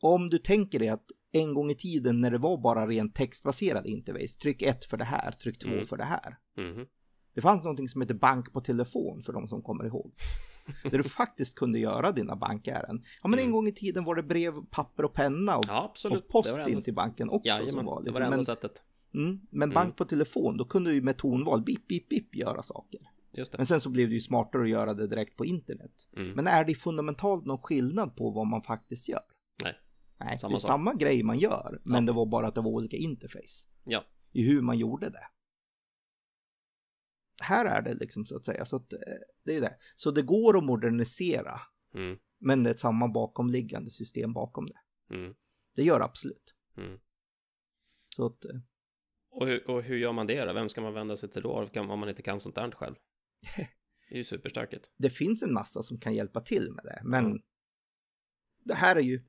om 0.00 0.28
du 0.30 0.38
tänker 0.38 0.78
dig 0.78 0.88
att 0.88 1.04
en 1.32 1.54
gång 1.54 1.70
i 1.70 1.74
tiden 1.74 2.20
när 2.20 2.30
det 2.30 2.38
var 2.38 2.58
bara 2.58 2.86
rent 2.86 3.14
textbaserad 3.14 3.86
interface, 3.86 4.38
tryck 4.42 4.62
ett 4.62 4.84
för 4.84 4.96
det 4.96 5.04
här, 5.04 5.32
tryck 5.32 5.58
två 5.58 5.68
Mm. 5.70 5.86
för 5.86 5.96
det 5.96 6.04
här. 6.04 6.38
Mhm. 6.56 6.86
Det 7.34 7.40
fanns 7.40 7.64
någonting 7.64 7.88
som 7.88 8.00
heter 8.00 8.14
bank 8.14 8.52
på 8.52 8.60
telefon 8.60 9.22
för 9.22 9.32
de 9.32 9.48
som 9.48 9.62
kommer 9.62 9.84
ihåg. 9.86 10.14
där 10.90 10.98
du 10.98 11.02
faktiskt 11.02 11.54
kunde 11.54 11.78
göra 11.78 12.12
dina 12.12 12.36
bankärenden. 12.36 13.04
Ja, 13.22 13.28
men 13.28 13.38
en 13.38 13.44
Mm. 13.44 13.52
gång 13.52 13.66
i 13.68 13.72
tiden 13.72 14.04
var 14.04 14.14
det 14.14 14.22
brev, 14.22 14.52
papper 14.70 15.04
och 15.04 15.14
penna 15.14 15.56
och, 15.56 15.64
Ja, 15.68 15.94
och 16.10 16.28
post 16.28 16.56
det 16.56 16.62
det 16.64 16.70
in 16.70 16.74
enda, 16.74 16.84
till 16.84 16.94
banken 16.94 17.30
också. 17.30 17.48
Jajamän, 17.48 17.70
som 17.72 17.84
var, 17.84 18.00
det 18.00 18.04
liksom. 18.04 18.12
var 18.14 18.20
det 18.20 18.26
enda 18.26 18.36
men, 18.36 18.44
sättet. 18.44 18.82
mm, 19.14 19.40
men 19.50 19.70
bank 19.70 19.96
på 19.96 20.04
telefon, 20.04 20.56
då 20.56 20.64
kunde 20.64 20.90
du 20.90 21.02
med 21.02 21.16
tonval 21.16 21.62
bip, 21.62 21.88
bip, 21.88 22.08
bip 22.08 22.36
göra 22.36 22.62
saker. 22.62 23.00
Det. 23.32 23.56
Men 23.56 23.66
sen 23.66 23.80
så 23.80 23.90
blev 23.90 24.08
det 24.08 24.14
ju 24.14 24.20
smartare 24.20 24.62
att 24.62 24.68
göra 24.68 24.94
det 24.94 25.06
direkt 25.06 25.36
på 25.36 25.44
internet. 25.44 25.92
Mm. 26.16 26.30
Men 26.32 26.46
är 26.46 26.64
det 26.64 26.74
fundamentalt 26.74 27.46
någon 27.46 27.58
skillnad 27.58 28.16
på 28.16 28.30
vad 28.30 28.46
man 28.46 28.62
faktiskt 28.62 29.08
gör? 29.08 29.20
Nej. 29.62 29.74
Nej, 30.20 30.38
Samma 30.38 30.50
det 30.50 30.56
är 30.56 30.58
sak. 30.58 30.68
samma 30.68 30.94
grej 30.94 31.22
man 31.22 31.38
gör, 31.38 31.80
men 31.84 31.94
Ja. 32.04 32.06
det 32.06 32.12
var 32.12 32.26
bara 32.26 32.46
att 32.46 32.54
det 32.54 32.60
var 32.60 32.70
olika 32.70 32.96
interface 32.96 33.66
Ja. 33.84 34.04
i 34.32 34.42
hur 34.42 34.62
man 34.62 34.78
gjorde 34.78 35.08
det. 35.10 35.20
Här 37.40 37.64
är 37.64 37.82
det 37.82 37.94
liksom 37.94 38.26
så 38.26 38.36
att 38.36 38.44
säga, 38.44 38.64
så 38.64 38.76
att 38.76 38.92
eh, 38.92 38.98
det 39.44 39.56
är 39.56 39.60
det. 39.60 39.76
Så 39.96 40.10
det 40.10 40.22
går 40.22 40.58
att 40.58 40.64
modernisera, 40.64 41.60
Mm. 41.94 42.18
men 42.38 42.62
det 42.62 42.70
är 42.70 42.74
samma 42.74 43.08
bakomliggande 43.08 43.90
system 43.90 44.32
bakom 44.32 44.66
det. 44.66 45.14
Mm. 45.14 45.34
Det 45.74 45.82
gör 45.82 45.98
det 45.98 46.04
absolut. 46.04 46.54
Mm. 46.76 46.98
Så 48.16 48.26
att, 48.26 48.44
eh, 48.44 48.50
Och, 49.30 49.46
hur, 49.46 49.70
och 49.70 49.82
hur 49.82 49.96
gör 49.96 50.12
man 50.12 50.26
det 50.26 50.44
då? 50.44 50.52
Vem 50.52 50.68
ska 50.68 50.80
man 50.80 50.94
vända 50.94 51.16
sig 51.16 51.30
till 51.30 51.42
då 51.42 51.68
om 51.76 51.86
man 52.00 52.08
inte 52.08 52.22
kan 52.22 52.40
sånt 52.40 52.54
där 52.54 52.70
själv? 52.70 52.94
Det 54.08 54.14
är 54.14 54.18
ju 54.18 54.24
superstarkt. 54.24 54.90
det 54.96 55.10
finns 55.10 55.42
en 55.42 55.52
massa 55.52 55.82
som 55.82 56.00
kan 56.00 56.14
hjälpa 56.14 56.40
till 56.40 56.72
med 56.72 56.84
det, 56.84 57.00
men 57.04 57.24
Mm. 57.26 57.38
det 58.64 58.74
här 58.74 58.96
är 58.96 59.00
ju 59.00 59.22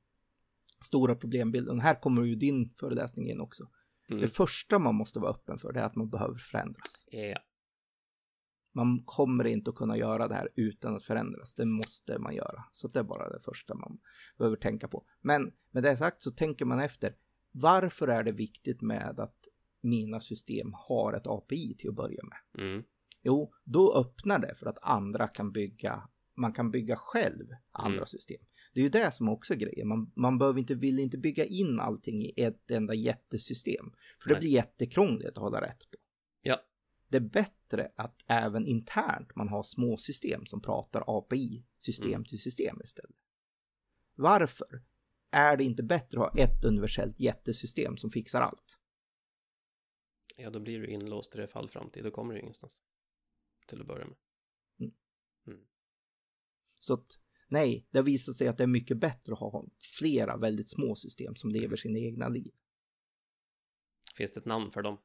stora 0.84 1.14
problembilden. 1.14 1.80
Här 1.80 2.00
kommer 2.00 2.22
ju 2.22 2.34
din 2.34 2.74
föreläsning 2.80 3.28
in 3.30 3.40
också. 3.40 3.70
Mm. 4.08 4.20
Det 4.20 4.28
första 4.28 4.78
man 4.78 4.94
måste 4.94 5.18
vara 5.18 5.30
öppen 5.30 5.58
för 5.58 5.72
det 5.72 5.80
är 5.80 5.84
att 5.84 5.96
man 5.96 6.10
behöver 6.10 6.34
förändras. 6.34 7.04
Ja. 7.10 7.38
Man 8.72 9.02
kommer 9.04 9.46
inte 9.46 9.70
att 9.70 9.76
kunna 9.76 9.96
göra 9.96 10.28
det 10.28 10.34
här 10.34 10.48
utan 10.54 10.96
att 10.96 11.02
förändras. 11.02 11.54
Det 11.54 11.64
måste 11.66 12.18
man 12.18 12.34
göra. 12.34 12.64
Så 12.72 12.88
det 12.88 12.98
är 12.98 13.04
bara 13.04 13.30
det 13.30 13.40
första 13.40 13.74
man 13.74 13.98
behöver 14.38 14.56
tänka 14.56 14.88
på. 14.88 15.04
Men 15.20 15.52
med 15.70 15.82
det 15.82 15.96
sagt 15.96 16.22
så 16.22 16.30
tänker 16.30 16.64
man 16.64 16.80
efter. 16.80 17.14
Varför 17.52 18.08
är 18.08 18.22
det 18.22 18.32
viktigt 18.32 18.82
med 18.82 19.20
att 19.20 19.36
mina 19.82 20.20
system 20.20 20.72
har 20.74 21.12
ett 21.12 21.26
API 21.26 21.74
till 21.78 21.88
att 21.88 21.96
börja 21.96 22.20
med? 22.22 22.64
Mm. 22.66 22.84
Jo, 23.22 23.52
då 23.64 23.94
öppnar 23.94 24.38
det 24.38 24.54
för 24.54 24.66
att 24.66 24.78
andra 24.82 25.28
kan 25.28 25.52
bygga, 25.52 26.08
man 26.34 26.52
kan 26.52 26.70
bygga 26.70 26.96
själv 26.96 27.46
andra 27.72 27.96
Mm. 27.96 28.06
system. 28.06 28.40
Det 28.74 28.80
är 28.80 28.84
ju 28.84 28.90
det 28.90 29.14
som 29.14 29.28
också 29.28 29.54
är 29.54 29.58
grejen. 29.58 29.88
Man, 29.88 30.12
man 30.16 30.38
behöver 30.38 30.60
inte, 30.60 30.74
vill 30.74 30.98
inte 30.98 31.18
bygga 31.18 31.44
in 31.44 31.80
allting 31.80 32.22
i 32.22 32.34
ett 32.36 32.70
enda 32.70 32.94
jättesystem. 32.94 33.92
För 34.22 34.28
det 34.28 34.34
Nej. 34.34 34.40
blir 34.40 34.50
jättekrångligt 34.50 35.28
att 35.30 35.36
hålla 35.42 35.60
rätt 35.60 35.90
på. 35.90 35.96
Ja. 36.42 36.56
Det 37.10 37.16
är 37.16 37.20
bättre 37.20 37.92
att 37.96 38.24
även 38.26 38.66
internt 38.66 39.36
man 39.36 39.48
har 39.48 39.62
små 39.62 39.96
system 39.96 40.46
som 40.46 40.62
pratar 40.62 41.04
API 41.06 41.64
system 41.76 42.08
Mm. 42.12 42.24
till 42.24 42.38
system 42.40 42.80
istället. 42.84 43.16
Varför 44.14 44.82
är 45.30 45.56
det 45.56 45.64
inte 45.64 45.82
bättre 45.82 46.20
att 46.20 46.32
ha 46.34 46.42
ett 46.42 46.64
universellt 46.64 47.20
jättesystem 47.20 47.96
som 47.96 48.10
fixar 48.10 48.40
allt? 48.40 48.78
Ja, 50.36 50.50
då 50.50 50.60
blir 50.60 50.80
du 50.80 50.86
inlåst 50.86 51.34
i 51.34 51.38
det 51.38 51.48
fall 51.48 51.68
framtid. 51.68 52.04
Då 52.04 52.10
kommer 52.10 52.34
du 52.34 52.40
ingenstans. 52.40 52.80
Till 53.66 53.80
att 53.80 53.86
börja 53.86 54.06
med. 54.06 54.16
Så 56.78 56.94
att 56.94 57.18
nej, 57.48 57.86
det 57.90 57.98
har 57.98 58.04
visat 58.04 58.36
sig 58.36 58.48
att 58.48 58.58
det 58.58 58.62
är 58.62 58.66
mycket 58.68 58.96
bättre 58.96 59.32
att 59.32 59.38
ha 59.38 59.66
flera 59.98 60.36
väldigt 60.36 60.70
små 60.70 60.94
system 60.94 61.34
som 61.34 61.50
lever 61.50 61.76
sina 61.76 61.98
egna 61.98 62.28
liv. 62.28 62.52
Finns 64.16 64.32
det 64.32 64.40
ett 64.40 64.46
namn 64.46 64.70
för 64.70 64.82
dem? 64.82 64.98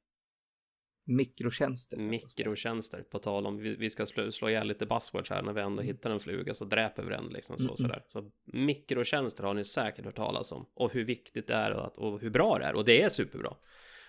Mikrotjänster. 1.07 1.97
Mikrotjänster, 1.97 3.01
på 3.01 3.19
tal 3.19 3.45
om, 3.47 3.57
vi, 3.57 3.75
vi 3.75 3.89
ska 3.89 4.05
slå, 4.05 4.31
slå 4.31 4.49
ihjäl 4.49 4.67
lite 4.67 4.85
buzzwords 4.85 5.29
här 5.29 5.41
när 5.41 5.53
vi 5.53 5.61
ändå 5.61 5.81
hittar 5.81 6.09
en 6.09 6.19
fluga 6.19 6.53
så 6.53 6.65
dräper 6.65 7.03
vi 7.03 7.09
den 7.09 7.27
liksom 7.27 7.57
så 7.57 7.63
Mm, 7.63 7.77
sådär. 7.77 8.03
Så 8.07 8.31
mikrotjänster 8.45 9.43
har 9.43 9.53
ni 9.53 9.63
säkert 9.65 10.05
hört 10.05 10.15
talas 10.15 10.51
om 10.51 10.65
och 10.73 10.93
hur 10.93 11.05
viktigt 11.05 11.47
det 11.47 11.53
är 11.53 11.71
och, 11.71 11.85
att, 11.85 11.97
och 11.97 12.21
hur 12.21 12.29
bra 12.29 12.57
det 12.59 12.65
är 12.65 12.75
och 12.75 12.85
det 12.85 13.01
är 13.01 13.09
superbra. 13.09 13.55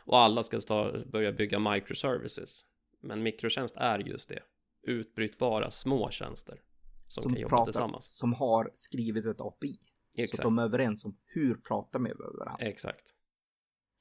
Och 0.04 0.18
alla 0.18 0.42
ska 0.42 0.60
sta, 0.60 1.04
börja 1.06 1.32
bygga 1.32 1.58
microservices. 1.58 2.64
Men 3.00 3.22
mikrotjänst 3.22 3.76
är 3.76 3.98
just 3.98 4.28
det. 4.28 4.42
Utbrytbara 4.82 5.70
små 5.70 6.10
tjänster 6.10 6.60
som, 7.08 7.32
kan 7.32 7.42
jobba 7.42 7.64
tillsammans. 7.64 8.16
som 8.16 8.32
har 8.32 8.70
skrivit 8.74 9.26
ett 9.26 9.40
API. 9.40 9.78
Så 10.14 10.22
Exakt. 10.22 10.40
att 10.40 10.44
de 10.44 10.58
är 10.58 10.64
överens 10.64 11.04
om 11.04 11.16
hur 11.24 11.54
pratar 11.54 11.98
med 11.98 12.16
varandra. 12.16 12.66
Exakt. 12.66 13.15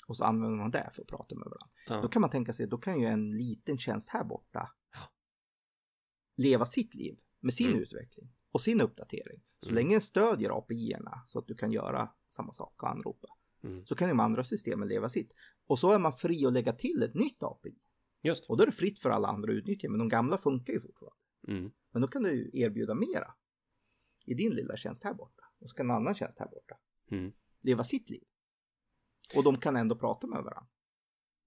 Och 0.05 0.17
så 0.17 0.23
använder 0.23 0.57
man 0.57 0.71
det 0.71 0.89
för 0.93 1.01
att 1.01 1.07
prata 1.07 1.35
med 1.35 1.43
varandra. 1.45 1.67
Ja. 1.87 2.01
Då 2.01 2.07
kan 2.07 2.21
man 2.21 2.29
tänka 2.29 2.53
sig, 2.53 2.67
då 2.67 2.77
kan 2.77 2.99
ju 2.99 3.05
en 3.07 3.31
liten 3.31 3.77
tjänst 3.77 4.09
här 4.09 4.23
borta 4.23 4.71
leva 6.35 6.65
sitt 6.65 6.95
liv 6.95 7.19
med 7.39 7.53
sin 7.53 7.67
Mm. 7.67 7.79
utveckling 7.81 8.29
och 8.51 8.61
sin 8.61 8.81
uppdatering. 8.81 9.41
Så 9.59 9.69
Mm. 9.69 9.75
länge 9.75 9.93
den 9.95 10.01
stödjer 10.01 10.57
API-erna 10.57 11.23
så 11.27 11.39
att 11.39 11.47
du 11.47 11.55
kan 11.55 11.71
göra 11.71 12.11
samma 12.27 12.53
sak 12.53 12.83
och 12.83 12.89
anropa. 12.89 13.27
Mm. 13.63 13.85
Så 13.85 13.95
kan 13.95 14.09
de 14.09 14.19
andra 14.19 14.43
systemen 14.43 14.87
leva 14.87 15.09
sitt. 15.09 15.35
Och 15.67 15.79
så 15.79 15.91
är 15.91 15.99
man 15.99 16.13
fri 16.13 16.45
att 16.45 16.53
lägga 16.53 16.73
till 16.73 17.03
ett 17.03 17.13
nytt 17.13 17.43
API. 17.43 17.75
Just. 18.21 18.45
Och 18.49 18.57
då 18.57 18.63
är 18.63 18.65
det 18.67 18.71
fritt 18.71 18.99
för 18.99 19.09
alla 19.09 19.27
andra 19.27 19.51
att 19.51 19.55
utnyttja, 19.57 19.89
men 19.89 19.99
de 19.99 20.09
gamla 20.09 20.37
funkar 20.37 20.73
ju 20.73 20.79
fortfarande. 20.79 21.17
Mm. 21.47 21.71
Men 21.91 22.01
då 22.01 22.07
kan 22.07 22.23
du 22.23 22.31
ju 22.33 22.49
erbjuda 22.61 22.95
mera 22.95 23.33
i 24.25 24.33
din 24.33 24.53
lilla 24.55 24.75
tjänst 24.77 25.03
här 25.03 25.13
borta. 25.13 25.43
Och 25.59 25.69
så 25.69 25.75
kan 25.75 25.89
en 25.89 25.95
annan 25.95 26.15
tjänst 26.15 26.39
här 26.39 26.47
borta 26.47 26.77
Mm. 27.11 27.33
leva 27.61 27.83
sitt 27.83 28.09
liv. 28.09 28.23
Och 29.35 29.43
de 29.43 29.57
kan 29.57 29.75
ändå 29.75 29.95
prata 29.95 30.27
med 30.27 30.43
varandra. 30.43 30.67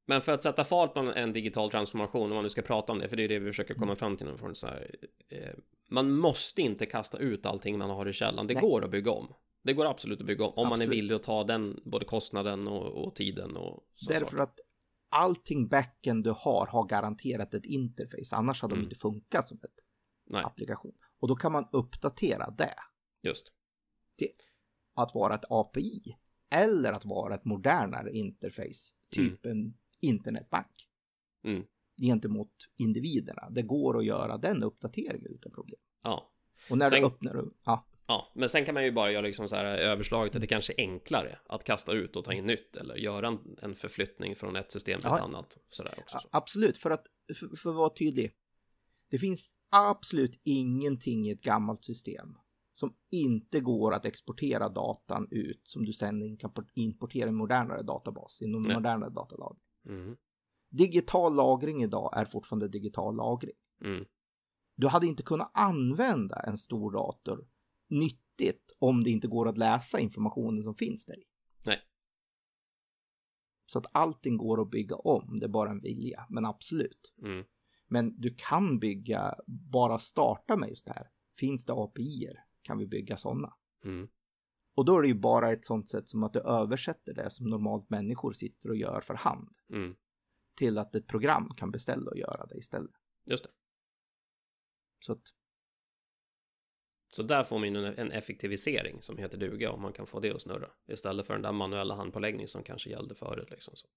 Men 0.07 0.21
för 0.21 0.33
att 0.33 0.43
sätta 0.43 0.65
fart 0.65 0.95
på 0.95 1.01
en, 1.01 1.33
digital 1.33 1.71
transformation, 1.71 2.23
om 2.31 2.35
man 2.35 2.43
nu 2.43 2.51
ska 2.51 2.63
prata 2.63 2.93
om 2.93 2.99
det, 2.99 3.09
för 3.09 3.17
det 3.17 3.25
är 3.25 3.29
det 3.29 3.39
vi 3.39 3.51
försöker 3.51 3.75
komma 3.75 3.97
fram 3.97 4.17
till 4.17 4.27
nu. 4.27 4.37
Från 4.37 4.55
så 4.55 4.67
här, 4.67 4.95
eh, 5.29 5.55
man 5.91 6.11
måste 6.13 6.63
inte 6.63 6.87
kasta 6.87 7.19
ut 7.19 7.47
allting 7.47 7.79
man 7.79 7.91
har 7.91 8.07
i 8.09 8.13
källan. 8.13 8.47
Det 8.47 8.55
Nej. 8.55 8.61
går 8.63 8.85
att 8.85 8.91
bygga 8.91 9.11
om. 9.11 9.35
Det 9.63 9.73
går 9.73 9.87
absolut 9.87 10.21
att 10.21 10.27
bygga 10.27 10.45
om, 10.45 10.53
om 10.57 10.69
man 10.69 10.73
är 10.79 10.85
Absolut. 10.85 10.99
villig 10.99 11.15
att 11.15 11.23
ta 11.23 11.45
den, 11.45 11.81
både 11.85 12.05
kostnaden 12.05 12.69
och, 12.69 13.07
och 13.07 13.15
tiden 13.15 13.57
och 13.57 13.87
så 13.95 14.09
Därför 14.13 14.27
saker. 14.27 14.39
att 14.39 14.61
allting 15.09 15.69
backend 15.69 16.25
du 16.25 16.31
har 16.31 16.67
har 16.67 16.85
garanterat 16.87 17.55
ett 17.55 17.67
interface. 17.67 18.37
Annars 18.37 18.63
hade 18.63 18.75
Mm. 18.75 18.83
de 18.83 18.87
inte 18.87 18.97
funkat 19.01 19.49
som 19.49 19.57
ett 19.63 19.71
Nej, 20.27 20.45
applikation. 20.45 20.95
Och 21.19 21.29
då 21.29 21.37
kan 21.37 21.53
man 21.53 21.69
uppdatera 21.73 22.51
det 22.51 22.75
just. 23.23 23.53
att 24.95 25.15
vara 25.15 25.35
ett 25.35 25.45
API 25.51 26.17
eller 26.51 26.93
att 26.93 27.05
vara 27.05 27.35
ett 27.35 27.45
modernare 27.45 28.13
interface, 28.13 28.93
typ 29.11 29.47
en 29.47 29.75
internetbank 30.01 30.67
Mm. 31.45 31.63
gentemot 32.03 32.53
individerna. 32.77 33.51
Det 33.51 33.63
går 33.63 33.99
att 33.99 34.05
göra 34.05 34.37
den 34.39 34.63
uppdateringen 34.63 35.33
utan 35.35 35.53
problem. 35.53 35.81
Ja. 36.05 36.33
Och 36.71 36.79
när 36.79 36.87
Sen- 36.87 37.01
du 37.01 37.07
öppnar 37.07 37.37
upp, 37.37 37.57
ja, 37.65 37.85
Ja, 38.11 38.33
men 38.35 38.49
sen 38.49 38.65
kan 38.65 38.75
man 38.75 38.85
ju 38.85 38.93
bara 38.93 39.11
göra 39.13 39.23
liksom 39.27 39.49
så 39.49 39.57
här 39.57 39.65
överslaget 39.65 40.35
att 40.35 40.41
det 40.41 40.47
kanske 40.47 40.73
är 40.73 40.81
enklare 40.81 41.39
att 41.47 41.65
kasta 41.65 41.93
ut 41.93 42.17
och 42.17 42.25
ta 42.25 42.33
in 42.33 42.47
nytt 42.47 42.77
eller 42.77 42.95
göra 42.97 43.27
en, 43.29 43.39
en 43.63 43.75
förflyttning 43.75 44.37
från 44.37 44.57
ett 44.57 44.73
system 44.73 45.01
till 45.01 45.09
Ja. 45.09 45.17
ett 45.17 45.23
annat. 45.25 45.57
Sådär 45.69 45.95
också. 45.99 46.19
Så. 46.19 46.29
absolut, 46.33 46.79
för 46.79 46.91
att, 46.91 47.07
för, 47.35 47.57
för 47.57 47.71
att 47.71 47.77
vara 47.77 47.91
tydlig. 47.91 48.33
Det 49.11 49.19
finns 49.19 49.53
absolut 49.71 50.41
ingenting 50.45 51.27
i 51.27 51.31
ett 51.31 51.43
gammalt 51.43 51.85
system 51.85 52.35
som 52.79 52.95
inte 53.11 53.61
går 53.61 53.95
att 53.95 54.05
exportera 54.05 54.69
datan 54.69 55.29
ut 55.31 55.61
som 55.65 55.85
du 55.85 55.93
sen 55.93 56.37
kan 56.37 56.53
importera 56.75 57.27
i 57.27 57.29
en 57.29 57.35
modernare 57.35 57.83
databas, 57.83 58.43
i 58.43 58.45
en 58.45 58.53
modernare 58.53 59.11
datalag. 59.11 59.59
Mm. 59.87 60.17
Digital 60.71 61.35
lagring 61.35 61.83
idag 61.83 62.13
är 62.17 62.25
fortfarande 62.25 62.69
digital 62.69 63.17
lagring. 63.17 63.57
Mm. 63.85 64.05
Du 64.77 64.89
hade 64.89 65.07
inte 65.07 65.23
kunnat 65.23 65.51
använda 65.55 66.37
en 66.37 66.59
stor 66.59 66.93
dator 66.93 67.49
nyttigt 67.89 68.73
om 68.79 69.05
det 69.05 69.11
inte 69.11 69.29
går 69.29 69.49
att 69.49 69.59
läsa 69.59 70.01
informationen 70.01 70.63
som 70.63 70.75
finns 70.75 71.05
där 71.05 71.19
i. 71.19 71.25
Nej. 71.67 71.81
Så 73.67 73.79
att 73.79 73.87
allting 73.93 74.37
går 74.37 74.63
att 74.63 74.71
bygga 74.71 74.97
om, 74.97 75.37
det 75.41 75.47
är 75.47 75.49
bara 75.49 75.71
en 75.71 75.81
vilja, 75.81 76.27
men 76.29 76.45
absolut. 76.45 77.15
Mm. 77.23 77.45
Men 77.87 78.21
du 78.21 78.35
kan 78.39 78.79
bygga, 78.79 79.35
bara 79.47 79.99
starta 79.99 80.57
med 80.57 80.69
just 80.69 80.87
det 80.87 80.93
här. 80.93 81.11
Finns 81.39 81.65
det 81.65 81.73
API-er 81.73 82.48
kan 82.69 82.79
vi 82.79 82.87
bygga 82.87 83.17
sådana. 83.17 83.55
Mm. 83.85 84.09
Och 84.75 84.85
då 84.85 84.99
är 84.99 85.03
det 85.03 85.09
ju 85.09 85.15
bara 85.15 85.53
ett 85.53 85.65
sånt 85.65 85.89
sätt 85.89 86.09
som 86.09 86.23
att 86.23 86.33
du 86.33 86.41
översätter 86.41 87.15
det 87.15 87.31
som 87.31 87.47
normalt 87.51 87.91
människor 87.91 88.33
sitter 88.33 88.69
och 88.69 88.77
gör 88.77 89.01
för 89.01 89.15
hand 89.15 89.49
Mm. 89.73 89.97
till 90.55 90.79
att 90.79 90.95
ett 90.95 91.07
program 91.07 91.49
kan 91.57 91.71
beställa 91.71 92.11
och 92.11 92.17
göra 92.19 92.47
det 92.47 92.59
istället. 92.59 92.95
Just 93.25 93.45
det. 93.45 93.51
Så 95.01 95.13
att, 95.13 95.23
Så 97.11 97.23
där 97.23 97.45
får 97.45 97.59
man 97.59 97.77
en, 97.77 97.85
en 97.85 98.13
effektivisering 98.13 99.03
som 99.03 99.17
heter 99.19 99.39
duga 99.39 99.71
om 99.73 99.83
man 99.83 99.93
kan 99.93 100.07
få 100.07 100.21
det 100.21 100.33
att 100.33 100.43
snurra. 100.43 100.71
Istället 100.89 101.27
för 101.27 101.35
den 101.35 101.43
där 101.43 101.53
manuella 101.53 101.95
handpåläggning 101.95 102.49
som 102.49 102.63
kanske 102.63 102.91
gällde 102.91 103.15
förut 103.15 103.51
liksom. 103.51 103.77
Så. 103.77 103.89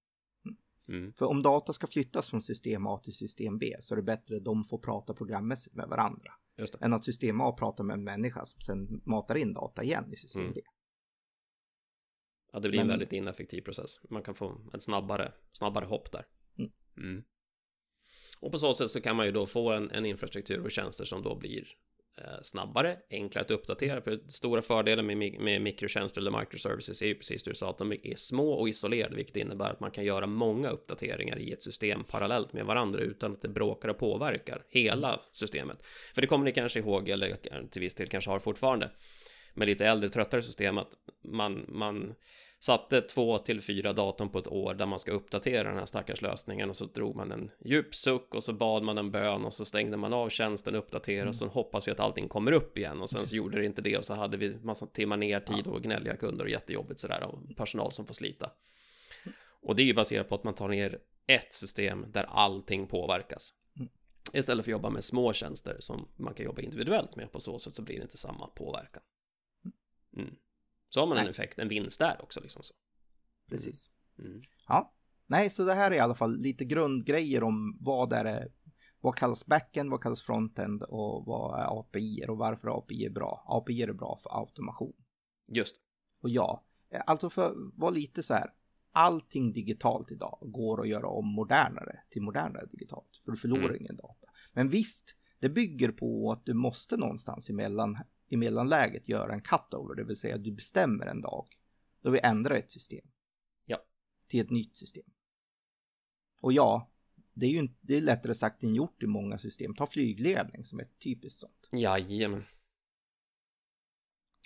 Mm. 0.88 1.12
för 1.12 1.26
om 1.26 1.42
data 1.42 1.72
ska 1.72 1.86
flyttas 1.86 2.30
från 2.30 2.42
system 2.42 2.86
A 2.86 2.98
till 3.04 3.12
system 3.12 3.58
B 3.58 3.76
så 3.80 3.94
är 3.94 3.96
det 3.96 4.02
bättre 4.02 4.36
att 4.36 4.44
de 4.44 4.64
får 4.64 4.78
prata 4.78 5.14
programmässigt 5.14 5.76
med 5.76 5.88
varandra. 5.88 6.32
Än 6.80 6.92
att 6.92 7.04
system 7.04 7.40
A 7.40 7.52
pratar 7.52 7.84
med 7.84 7.94
en 7.94 8.04
människa 8.04 8.44
som 8.44 8.60
sen 8.60 9.02
matar 9.04 9.34
in 9.34 9.52
data 9.52 9.82
igen 9.82 10.12
i 10.12 10.16
system 10.16 10.42
Mm. 10.42 10.54
B. 10.54 10.60
Ja, 12.52 12.58
det 12.60 12.68
blir 12.68 12.80
en 12.80 12.86
Men- 12.86 12.92
väldigt 12.98 13.12
ineffektiv 13.12 13.60
process. 13.62 14.10
Man 14.10 14.22
kan 14.22 14.34
få 14.34 14.60
ett 14.74 14.82
snabbare, 14.82 15.32
snabbare 15.52 15.84
hopp 15.84 16.12
där. 16.12 16.26
Mm. 16.58 16.72
Mm. 16.96 17.24
Och 18.40 18.52
på 18.52 18.58
så 18.58 18.74
sätt 18.74 18.90
så 18.90 19.00
kan 19.00 19.16
man 19.16 19.26
ju 19.26 19.32
då 19.32 19.46
få 19.46 19.72
en, 19.72 19.90
en 19.90 20.06
infrastruktur 20.06 20.64
och 20.64 20.70
tjänster 20.70 21.04
som 21.04 21.22
då 21.22 21.36
blir 21.36 21.68
Eh, 22.18 22.42
snabbare, 22.42 22.96
enklare 23.10 23.44
att 23.44 23.50
uppdatera. 23.50 24.00
För 24.00 24.20
stora 24.28 24.62
fördelen 24.62 25.06
med, 25.06 25.40
med 25.40 25.62
mikrotjänster 25.62 26.20
eller 26.20 26.40
microservices 26.40 27.02
är 27.02 27.06
ju 27.06 27.14
precis 27.14 27.42
det 27.42 27.50
du 27.50 27.54
sa, 27.54 27.70
att 27.70 27.78
de 27.78 27.92
är 27.92 28.16
små 28.16 28.52
och 28.52 28.68
isolerade, 28.68 29.16
vilket 29.16 29.36
innebär 29.36 29.70
att 29.70 29.80
man 29.80 29.90
kan 29.90 30.04
göra 30.04 30.26
många 30.26 30.70
uppdateringar 30.70 31.38
i 31.38 31.52
ett 31.52 31.62
system 31.62 32.04
parallellt 32.04 32.52
med 32.52 32.66
varandra 32.66 33.00
utan 33.00 33.32
att 33.32 33.42
det 33.42 33.48
bråkar 33.48 33.88
och 33.88 33.98
påverkar 33.98 34.64
hela 34.68 35.20
systemet. 35.32 35.86
För 36.14 36.20
det 36.20 36.26
kommer 36.26 36.44
ni 36.44 36.52
kanske 36.52 36.78
ihåg, 36.78 37.08
eller 37.08 37.36
till 37.70 37.80
viss 37.80 37.94
del 37.94 38.08
kanske 38.08 38.30
har 38.30 38.38
fortfarande, 38.38 38.90
med 39.54 39.66
lite 39.66 39.86
äldre, 39.86 40.08
tröttare 40.08 40.42
system, 40.42 40.78
att 40.78 40.92
man, 41.24 41.64
man 41.68 42.14
satte 42.64 43.00
två 43.00 43.38
till 43.38 43.60
fyra 43.60 43.92
datum 43.92 44.28
på 44.28 44.38
ett 44.38 44.46
år 44.46 44.74
där 44.74 44.86
man 44.86 44.98
ska 44.98 45.12
uppdatera 45.12 45.68
den 45.68 45.78
här 45.78 45.86
stackars 45.86 46.22
lösningen 46.22 46.70
och 46.70 46.76
så 46.76 46.84
drog 46.84 47.16
man 47.16 47.32
en 47.32 47.50
djup 47.64 47.94
suck 47.94 48.34
och 48.34 48.44
så 48.44 48.52
bad 48.52 48.82
man 48.82 48.98
en 48.98 49.10
bön 49.10 49.44
och 49.44 49.54
så 49.54 49.64
stängde 49.64 49.96
man 49.96 50.12
av 50.12 50.28
tjänsten, 50.28 50.74
uppdatera 50.74 51.20
mm. 51.20 51.28
och 51.28 51.34
så 51.34 51.46
hoppas 51.46 51.88
vi 51.88 51.92
att 51.92 52.00
allting 52.00 52.28
kommer 52.28 52.52
upp 52.52 52.78
igen 52.78 53.02
och 53.02 53.10
sen 53.10 53.20
så 53.20 53.36
gjorde 53.36 53.58
det 53.58 53.66
inte 53.66 53.82
det 53.82 53.96
och 53.96 54.04
så 54.04 54.14
hade 54.14 54.36
vi 54.36 54.56
massa 54.62 54.86
timmar 54.86 55.16
ner 55.16 55.40
tid 55.40 55.66
och 55.66 55.82
gnälliga 55.82 56.16
kunder 56.16 56.44
och 56.44 56.50
jättejobbigt 56.50 57.00
sådär 57.00 57.22
och 57.22 57.56
personal 57.56 57.92
som 57.92 58.06
får 58.06 58.14
slita. 58.14 58.50
Och 59.62 59.76
det 59.76 59.82
är 59.82 59.86
ju 59.86 59.94
baserat 59.94 60.28
på 60.28 60.34
att 60.34 60.44
man 60.44 60.54
tar 60.54 60.68
ner 60.68 60.98
ett 61.26 61.52
system 61.52 62.06
där 62.08 62.24
allting 62.24 62.86
påverkas. 62.86 63.54
Mm. 63.76 63.88
Istället 64.32 64.64
för 64.64 64.70
att 64.70 64.72
jobba 64.72 64.90
med 64.90 65.04
små 65.04 65.32
tjänster 65.32 65.76
som 65.80 66.08
man 66.16 66.34
kan 66.34 66.46
jobba 66.46 66.62
individuellt 66.62 67.16
med 67.16 67.32
på 67.32 67.40
så 67.40 67.58
sätt 67.58 67.74
så 67.74 67.82
blir 67.82 67.96
det 67.96 68.02
inte 68.02 68.16
samma 68.16 68.46
påverkan. 68.46 69.02
Mm. 70.16 70.36
Så 70.94 71.00
har 71.00 71.06
man 71.06 71.16
Nej. 71.16 71.24
en 71.24 71.30
effekt, 71.30 71.58
en 71.58 71.68
vinst 71.68 71.98
där 71.98 72.22
också 72.22 72.40
liksom 72.40 72.62
så. 72.62 72.74
Precis. 73.48 73.90
Mm. 74.18 74.30
mm. 74.30 74.40
Ja. 74.68 74.94
Nej, 75.26 75.50
så 75.50 75.64
det 75.64 75.74
här 75.74 75.90
är 75.90 75.94
i 75.94 75.98
alla 75.98 76.14
fall 76.14 76.36
lite 76.36 76.64
grundgrejer 76.64 77.42
om 77.42 77.76
vad 77.80 78.12
är 78.12 78.24
det, 78.24 78.48
vad 79.00 79.16
kallas 79.16 79.46
backend, 79.46 79.90
vad 79.90 80.02
kallas 80.02 80.22
frontend 80.22 80.82
och 80.82 81.26
vad 81.26 81.60
är 81.60 81.80
API 81.80 82.24
och 82.28 82.38
varför 82.38 82.78
API 82.78 83.04
är 83.04 83.10
bra. 83.10 83.44
API 83.46 83.82
är 83.82 83.92
bra 83.92 84.18
för 84.22 84.38
automation. 84.40 84.92
Just. 85.52 85.76
Och 86.22 86.30
ja, 86.30 86.64
alltså 87.06 87.30
för 87.30 87.46
att 87.46 87.56
vara 87.74 87.90
lite 87.90 88.22
så 88.22 88.34
här, 88.34 88.50
allting 88.92 89.52
digitalt 89.52 90.10
idag 90.12 90.38
går 90.40 90.80
att 90.80 90.88
göra 90.88 91.06
om 91.06 91.28
modernare 91.34 92.00
till 92.10 92.22
modernare 92.22 92.66
digitalt, 92.66 93.20
för 93.24 93.32
du 93.32 93.38
förlorar 93.38 93.64
mm. 93.64 93.80
ingen 93.80 93.96
data. 93.96 94.28
Men 94.52 94.68
visst, 94.68 95.14
det 95.38 95.48
bygger 95.48 95.92
på 95.92 96.32
att 96.32 96.46
du 96.46 96.54
måste 96.54 96.96
någonstans 96.96 97.50
emellan 97.50 97.98
i 98.32 98.36
mellanläget 98.36 99.08
göra 99.08 99.32
en 99.32 99.40
cutover, 99.40 99.94
det 99.94 100.04
vill 100.04 100.16
säga 100.16 100.38
du 100.38 100.52
bestämmer 100.52 101.06
en 101.06 101.20
dag 101.20 101.46
då 102.00 102.10
vi 102.10 102.20
ändrar 102.22 102.54
ett 102.54 102.70
system. 102.70 103.06
Ja. 103.64 103.84
Till 104.26 104.40
ett 104.40 104.50
nytt 104.50 104.76
system. 104.76 105.04
Och 106.40 106.52
ja, 106.52 106.90
det 107.32 107.46
är 107.46 107.50
ju 107.50 107.68
det 107.80 107.96
är 107.96 108.00
lättare 108.00 108.34
sagt 108.34 108.62
än 108.62 108.74
gjort 108.74 109.02
i 109.02 109.06
många 109.06 109.38
system. 109.38 109.74
Ta 109.74 109.86
flygledning 109.86 110.64
som 110.64 110.80
ett 110.80 110.98
typiskt 110.98 111.40
sånt. 111.40 111.68
Jajamän. 111.72 112.44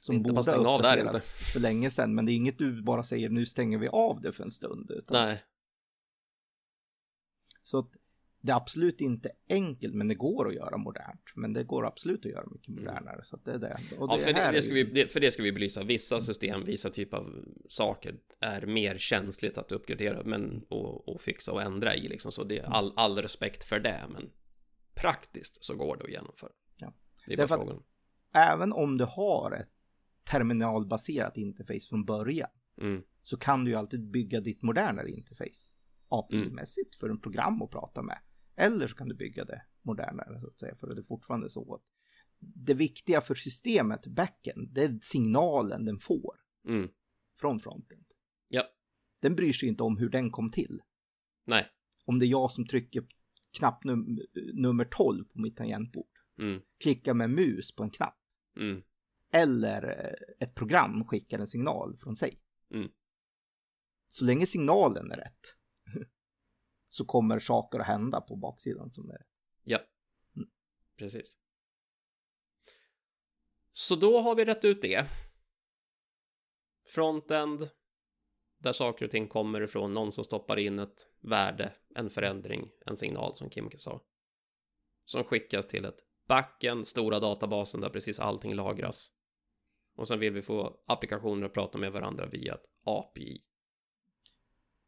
Som 0.01 0.23
borde 0.23 0.53
ha 0.53 0.77
uppdaterats 0.77 1.53
för 1.53 1.61
länge 1.61 1.91
sedan, 1.91 2.15
men 2.15 2.27
det 2.27 2.33
är 2.33 2.37
inget 2.37 2.59
du 2.59 2.83
bara 2.83 3.03
säger 3.03 3.29
nu 3.29 3.47
stänger 3.47 3.79
vi 3.79 3.89
av 3.89 4.21
det 4.21 4.33
för 4.33 4.45
en 4.45 4.51
stund. 4.51 4.91
Utan... 4.91 5.27
Nej. 5.27 5.45
Så 7.63 7.79
att 7.79 7.97
det 8.47 8.53
är 8.53 8.57
absolut 8.57 9.01
inte 9.01 9.31
enkelt, 9.51 9.95
men 9.95 10.09
det 10.09 10.15
går 10.15 10.49
att 10.49 10.55
göra 10.55 10.77
modernt. 10.77 11.23
Men 11.35 11.53
det 11.53 11.65
går 11.65 11.87
absolut 11.87 12.27
att 12.27 12.33
göra 12.33 12.47
mycket 12.51 12.69
mm. 12.69 12.85
modernare. 12.85 13.25
Så 13.25 13.37
det 13.37 13.51
är 13.51 13.59
det. 13.59 13.79
Och 13.99 14.09
ja, 14.13 14.19
för, 14.19 14.33
det, 14.33 14.51
det 14.53 14.63
ska 14.63 14.75
vi, 14.75 15.07
för 15.07 15.21
det 15.21 15.31
ska 15.31 15.43
vi 15.43 15.53
belysa. 15.53 15.85
Vissa 15.85 16.21
system, 16.21 16.65
vissa 16.65 16.91
typer 16.91 17.17
av 17.17 17.45
saker 17.69 18.17
är 18.41 18.67
mer 18.67 18.99
känsligt 18.99 19.59
att 19.59 19.73
uppgradera 19.73 20.23
men, 20.25 20.65
och, 20.69 21.09
och 21.09 21.21
fixa 21.21 21.53
och 21.53 21.63
ändra 21.63 21.95
i. 21.95 22.09
Liksom. 22.09 22.33
Så 22.33 22.45
det 22.45 22.59
är 22.59 22.65
all, 22.65 22.93
all 22.97 23.19
respekt 23.23 23.65
för 23.65 23.81
det. 23.81 24.05
Men 24.09 24.31
praktiskt 24.95 25.65
så 25.65 25.77
går 25.77 25.97
det 25.97 26.05
att 26.05 26.11
genomföra. 26.11 26.53
Ja. 26.77 26.93
Det 27.27 27.33
är 27.33 27.37
bara 27.37 27.61
frågan. 27.61 27.83
Även 28.35 28.73
om 28.73 28.99
du 28.99 29.05
har 29.05 29.53
ett 29.61 29.71
terminalbaserat 30.31 31.37
interface 31.37 31.89
från 31.89 32.05
början 32.05 32.51
mm. 32.81 33.03
så 33.23 33.37
kan 33.37 33.65
du 33.65 33.71
ju 33.71 33.77
alltid 33.77 34.11
bygga 34.11 34.41
ditt 34.41 34.63
modernare 34.63 35.11
interface 35.11 35.71
API-mässigt 36.09 36.95
mm. 36.95 37.01
för 37.01 37.09
en 37.09 37.21
program 37.21 37.63
att 37.63 37.71
prata 37.71 38.03
med. 38.03 38.19
Eller 38.57 38.89
så 38.89 38.97
kan 38.97 39.09
du 39.09 39.15
bygga 39.15 39.45
det 39.45 39.63
modernare 39.83 40.41
så 40.41 40.47
att 40.47 40.59
säga, 40.59 40.77
för 40.77 40.87
det 40.87 41.01
är 41.01 41.05
fortfarande 41.05 41.51
så 41.51 41.75
att 41.75 41.83
det 42.39 42.75
viktiga 42.75 43.21
för 43.21 43.35
systemet, 43.35 44.07
backen, 44.07 44.73
det 44.73 44.83
är 44.83 44.99
signalen 45.03 45.85
den 45.85 45.99
får 45.99 46.35
mm. 46.69 46.89
från 47.41 47.61
fronten. 47.61 48.05
Ja. 48.49 48.65
Den 49.21 49.37
bryr 49.37 49.53
sig 49.53 49.69
inte 49.69 49.83
om 49.83 49.97
hur 49.97 50.09
den 50.09 50.31
kom 50.31 50.51
till. 50.51 50.83
Nej. 51.45 51.67
Om 52.05 52.19
det 52.19 52.27
är 52.27 52.29
jag 52.29 52.51
som 52.51 52.67
trycker 52.67 53.07
knapp 53.59 53.85
num 53.85 54.19
nummer 54.55 54.85
12 54.85 55.25
på 55.25 55.41
mitt 55.41 55.57
tangentbord. 55.57 56.11
Mm. 56.39 56.61
Klickar 56.83 57.15
med 57.15 57.31
mus 57.31 57.75
på 57.75 57.83
en 57.83 57.91
knapp. 57.91 58.19
Mm. 58.57 58.83
Eller 59.33 59.83
eh, 59.89 60.47
ett 60.47 60.55
program 60.55 61.05
skickar 61.05 61.39
en 61.39 61.47
signal 61.47 61.97
från 61.97 62.17
sig. 62.17 62.41
Mm. 62.71 62.89
Så 64.09 64.25
länge 64.25 64.47
signalen 64.47 65.11
är 65.11 65.17
rätt 65.17 65.56
så 66.97 67.05
kommer 67.05 67.39
saker 67.39 67.79
att 67.79 67.87
hända 67.87 68.21
på 68.21 68.37
baksidan 68.37 68.91
som 68.93 69.11
är. 69.11 69.27
Ja, 69.65 69.79
mm. 70.37 70.49
precis. 70.97 71.37
Så 73.73 73.97
då 73.97 74.21
har 74.21 74.35
vi 74.35 74.45
rätt 74.45 74.65
ut 74.65 74.83
det. 74.83 75.07
Frontend, 76.85 77.71
där 78.59 78.73
saker 78.73 79.05
och 79.05 79.11
ting 79.11 79.29
kommer 79.29 79.61
ifrån, 79.61 79.95
någon 79.95 80.13
som 80.13 80.25
stoppar 80.25 80.57
in 80.57 80.79
ett 80.79 81.09
värde, 81.21 81.73
en 81.95 82.11
förändring, 82.11 82.71
en 82.87 82.97
signal 82.97 83.37
som 83.37 83.51
Kim 83.51 83.71
sa. 83.79 84.03
Som 85.05 85.25
skickas 85.25 85.67
till 85.67 85.85
ett 85.85 85.99
backen, 86.27 86.85
stora 86.85 87.21
databasen 87.21 87.81
där 87.81 87.91
precis 87.91 88.21
allting 88.21 88.55
lagras. 88.55 89.13
Och 89.97 90.09
sen 90.09 90.19
vill 90.19 90.33
vi 90.33 90.43
få 90.43 90.81
applikationer 90.87 91.47
att 91.47 91.55
prata 91.55 91.79
med 91.79 91.93
varandra 91.93 92.27
via 92.27 92.55
ett 92.55 92.67
API. 92.85 93.45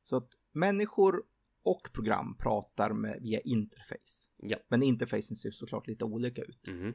Så 0.03 0.17
att 0.17 0.29
människor 0.53 1.25
och 1.63 1.93
program 1.93 2.37
pratar 2.37 2.93
med, 2.93 3.19
via 3.23 3.41
interface. 3.41 4.29
Ja. 4.37 4.57
Men 4.69 4.83
interfacen 4.83 5.37
ser 5.37 5.51
såklart 5.51 5.87
lite 5.87 6.05
olika 6.05 6.43
ut. 6.43 6.69
Mm. 6.69 6.95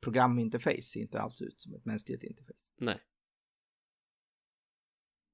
Programinterface 0.00 0.82
ser 0.82 1.00
inte 1.00 1.20
alls 1.20 1.42
ut 1.42 1.60
som 1.60 1.74
ett 1.74 1.84
mänskligt 1.84 2.24
interface. 2.24 2.60
Nej. 2.78 3.00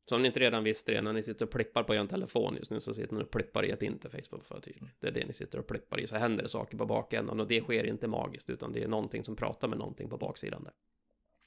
Så 0.08 0.16
om 0.16 0.22
ni 0.22 0.28
inte 0.28 0.40
redan 0.40 0.64
visste 0.64 0.92
det, 0.92 1.02
när 1.02 1.12
ni 1.12 1.22
sitter 1.22 1.44
och 1.44 1.50
plippar 1.50 1.82
på 1.82 1.94
er 1.94 2.06
telefon 2.06 2.56
just 2.56 2.70
nu 2.70 2.80
så 2.80 2.94
sitter 2.94 3.14
ni 3.14 3.22
och 3.22 3.30
plippar 3.30 3.64
i 3.64 3.70
ett 3.70 3.82
interface 3.82 4.30
på 4.30 4.40
för 4.40 4.62
Det 5.00 5.06
är 5.06 5.12
det 5.12 5.26
ni 5.26 5.32
sitter 5.32 5.58
och 5.58 5.66
plippar 5.66 6.00
i, 6.00 6.06
så 6.06 6.16
händer 6.16 6.42
det 6.42 6.48
saker 6.48 6.78
på 6.78 6.86
bakändan 6.86 7.40
och 7.40 7.48
det 7.48 7.60
sker 7.60 7.84
inte 7.84 8.08
magiskt 8.08 8.50
utan 8.50 8.72
det 8.72 8.82
är 8.82 8.88
någonting 8.88 9.24
som 9.24 9.36
pratar 9.36 9.68
med 9.68 9.78
någonting 9.78 10.08
på 10.08 10.16
baksidan 10.16 10.64
där. 10.64 10.72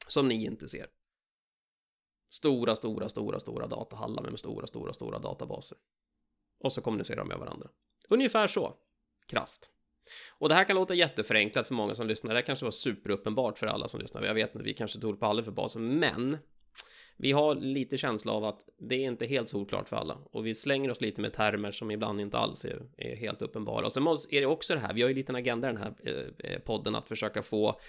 Som 0.08 0.28
ni 0.28 0.46
inte 0.46 0.68
ser. 0.68 0.88
Stora, 2.30 2.76
stora, 2.76 3.10
stora, 3.10 3.40
stora 3.40 3.68
datahallar 3.68 4.30
med 4.30 4.40
stora, 4.40 4.68
stora, 4.68 4.94
stora 4.94 5.20
databaser 5.20 5.78
och 6.60 6.74
så 6.74 6.82
kommunicerar 6.82 7.18
de 7.18 7.28
med 7.28 7.38
varandra. 7.38 7.70
Ungefär 8.10 8.48
så, 8.48 8.74
krast. 9.28 9.72
Och 10.38 10.50
det 10.50 10.56
här 10.56 10.64
kan 10.64 10.76
låta 10.76 10.94
jätteförenklat 10.94 11.68
för 11.68 11.74
många 11.74 11.96
som 11.96 12.08
lyssnar. 12.08 12.34
Det 12.34 12.38
här 12.40 12.46
kanske 12.46 12.66
var 12.66 12.72
superuppenbart 12.72 13.58
för 13.58 13.68
alla 13.68 13.88
som 13.88 14.02
lyssnar. 14.02 14.24
Jag 14.24 14.34
vet 14.34 14.56
att 14.56 14.62
vi 14.62 14.74
kanske 14.74 15.00
tog 15.00 15.14
det 15.14 15.18
på 15.18 15.26
alldeles 15.26 15.46
för 15.46 15.52
basen, 15.52 16.00
men 16.00 16.38
vi 17.18 17.32
har 17.32 17.56
lite 17.56 17.98
känsla 17.98 18.32
av 18.32 18.44
att 18.44 18.70
det 18.78 18.96
är 18.96 19.08
inte 19.08 19.26
helt 19.26 19.50
solklart 19.50 19.90
för 19.90 19.96
alla 19.96 20.18
och 20.32 20.46
vi 20.46 20.56
slänger 20.56 20.92
oss 20.92 21.02
lite 21.02 21.22
med 21.22 21.34
termer 21.34 21.72
som 21.72 21.92
ibland 21.92 22.22
inte 22.22 22.38
alls 22.38 22.66
är, 22.66 22.82
är 22.98 23.16
helt 23.16 23.42
uppenbara. 23.42 23.86
Och 23.86 23.92
sen 23.92 24.08
är 24.08 24.42
det 24.42 24.46
också 24.46 24.74
det 24.74 24.80
här, 24.80 24.94
vi 24.94 25.02
har 25.02 25.10
ju 25.10 25.14
en 25.14 25.18
liten 25.18 25.36
agenda 25.36 25.70
i 25.70 25.74
den 25.74 25.82
här 25.82 25.94
eh, 26.04 26.52
eh, 26.52 26.60
podden 26.60 26.96
att 26.96 27.08
försöka 27.08 27.42
få 27.42 27.80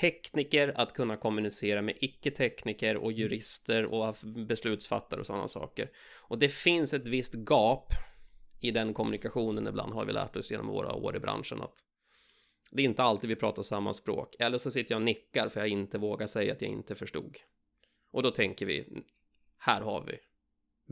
tekniker 0.00 0.72
att 0.76 0.92
kunna 0.92 1.16
kommunicera 1.16 1.82
med 1.82 1.94
icke-tekniker 2.00 2.96
och 2.96 3.12
jurister 3.12 3.84
och 3.84 4.16
beslutsfattare 4.48 5.20
och 5.20 5.26
sådana 5.26 5.48
saker. 5.48 5.90
Och 6.16 6.38
det 6.38 6.48
finns 6.48 6.94
ett 6.94 7.06
visst 7.06 7.34
gap 7.34 7.92
i 8.60 8.70
den 8.70 8.94
kommunikationen 8.94 9.66
ibland 9.66 9.92
har 9.92 10.04
vi 10.04 10.12
lärt 10.12 10.36
oss 10.36 10.50
genom 10.50 10.66
våra 10.66 10.94
år 10.94 11.16
i 11.16 11.20
branschen 11.20 11.62
att 11.62 11.84
det 12.70 12.82
är 12.82 12.84
inte 12.84 13.02
alltid 13.02 13.30
vi 13.30 13.36
pratar 13.36 13.62
samma 13.62 13.92
språk. 13.92 14.36
Eller 14.38 14.58
så 14.58 14.70
sitter 14.70 14.92
jag 14.92 15.00
och 15.00 15.04
nickar 15.04 15.48
för 15.48 15.60
jag 15.60 15.68
inte 15.68 15.98
vågar 15.98 16.26
säga 16.26 16.52
att 16.52 16.62
jag 16.62 16.70
inte 16.70 16.94
förstod. 16.94 17.36
Och 18.10 18.22
då 18.22 18.30
tänker 18.30 18.66
vi, 18.66 19.04
här 19.58 19.80
har 19.80 20.04
vi 20.04 20.18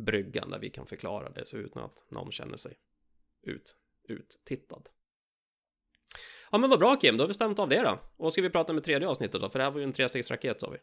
bryggan 0.02 0.50
där 0.50 0.58
vi 0.58 0.70
kan 0.70 0.86
förklara 0.86 1.30
det 1.30 1.46
så 1.46 1.56
utan 1.56 1.82
att 1.82 2.10
någon 2.10 2.32
känner 2.32 2.56
sig 2.56 2.76
ut, 3.42 3.76
uttittad. 4.02 4.88
Ja 6.50 6.58
men 6.58 6.70
vad 6.70 6.78
bra 6.78 6.96
Kim, 6.96 7.16
då 7.16 7.22
har 7.22 7.28
vi 7.28 7.34
stämt 7.34 7.58
av 7.58 7.68
det 7.68 7.82
då. 7.82 8.00
Och 8.16 8.32
ska 8.32 8.42
vi 8.42 8.50
prata 8.50 8.72
med 8.72 8.84
tredje 8.84 9.08
avsnittet 9.08 9.40
då? 9.40 9.48
För 9.50 9.58
det 9.58 9.64
här 9.64 9.72
var 9.72 9.78
ju 9.78 9.84
en 9.84 9.92
trestegsraket 9.92 10.60
sa 10.60 10.70
vi. 10.70 10.78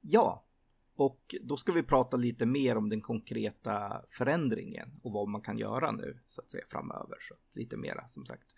Ja, 0.00 0.46
och 0.94 1.34
då 1.42 1.56
ska 1.56 1.72
vi 1.72 1.82
prata 1.82 2.16
lite 2.16 2.46
mer 2.46 2.76
om 2.76 2.88
den 2.88 3.00
konkreta 3.00 4.04
förändringen 4.10 5.00
och 5.02 5.12
vad 5.12 5.28
man 5.28 5.40
kan 5.40 5.58
göra 5.58 5.92
nu 5.92 6.18
så 6.28 6.40
att 6.40 6.50
säga 6.50 6.64
framöver. 6.68 7.16
Så 7.20 7.58
lite 7.58 7.76
mera 7.76 8.08
som 8.08 8.26
sagt 8.26 8.54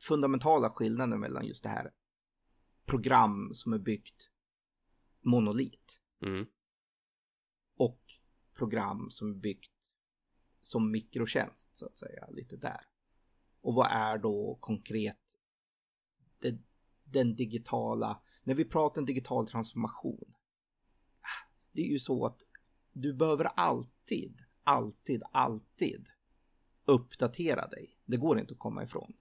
fundamentala 0.00 0.70
skillnader 0.70 1.16
mellan 1.16 1.46
just 1.46 1.62
det 1.62 1.68
här 1.68 1.90
program 2.86 3.54
som 3.54 3.72
är 3.72 3.78
byggt 3.78 4.30
monolit. 5.20 5.99
Mm. 6.26 6.46
Och 7.76 8.00
program 8.54 9.10
som 9.10 9.30
är 9.30 9.34
byggt 9.34 9.72
som 10.62 10.90
mikrotjänst 10.90 11.78
så 11.78 11.86
att 11.86 11.98
säga, 11.98 12.28
lite 12.30 12.56
där. 12.56 12.80
Och 13.60 13.74
vad 13.74 13.86
är 13.90 14.18
då 14.18 14.58
konkret 14.60 15.16
det, 16.38 16.58
den 17.04 17.36
digitala, 17.36 18.22
när 18.42 18.54
vi 18.54 18.64
pratar 18.64 19.00
en 19.00 19.06
digital 19.06 19.46
transformation. 19.46 20.34
Ah, 21.20 21.50
det 21.72 21.82
är 21.82 21.86
ju 21.86 21.98
så 21.98 22.26
att 22.26 22.42
du 22.92 23.14
behöver 23.14 23.44
alltid, 23.44 24.40
alltid, 24.64 25.22
alltid 25.32 26.08
uppdatera 26.84 27.66
dig. 27.66 27.98
Det 28.04 28.16
går 28.16 28.40
inte 28.40 28.52
att 28.54 28.58
komma 28.58 28.84
ifrån. 28.84 29.12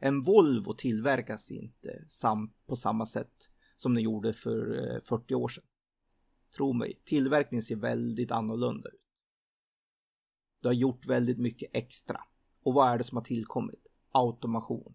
En 0.00 0.22
Volvo 0.22 0.74
tillverkas 0.74 1.50
inte 1.50 2.04
sam 2.08 2.52
på 2.66 2.76
samma 2.76 3.06
sätt 3.06 3.50
som 3.76 3.94
den 3.94 4.04
gjorde 4.04 4.32
för 4.32 4.94
eh, 4.94 5.00
40 5.04 5.34
år 5.34 5.48
sedan. 5.48 5.64
Tro 6.56 6.72
mig, 6.72 7.00
tillverkningen 7.04 7.62
ser 7.62 7.76
väldigt 7.76 8.30
annorlunda 8.30 8.88
ut. 8.88 9.00
Du 10.60 10.68
har 10.68 10.74
gjort 10.74 11.06
väldigt 11.06 11.38
mycket 11.38 11.70
extra. 11.72 12.20
Och 12.62 12.74
vad 12.74 12.88
är 12.88 12.98
det 12.98 13.04
som 13.04 13.16
har 13.16 13.24
tillkommit? 13.24 13.88
Automation. 14.12 14.94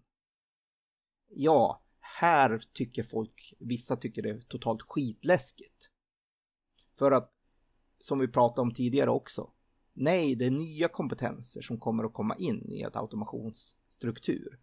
Ja, 1.28 1.82
här 2.00 2.62
tycker 2.72 3.02
folk, 3.02 3.54
vissa 3.58 3.96
tycker 3.96 4.22
det 4.22 4.30
är 4.30 4.40
totalt 4.40 4.82
skitläskigt. 4.82 5.90
För 6.98 7.12
att, 7.12 7.32
som 7.98 8.18
vi 8.18 8.28
pratade 8.28 8.60
om 8.60 8.74
tidigare 8.74 9.10
också, 9.10 9.52
nej, 9.92 10.34
det 10.34 10.46
är 10.46 10.50
nya 10.50 10.88
kompetenser 10.88 11.60
som 11.60 11.78
kommer 11.78 12.04
att 12.04 12.12
komma 12.12 12.36
in 12.36 12.70
i 12.70 12.82
ett 12.82 12.96
automationsstruktur 12.96 14.60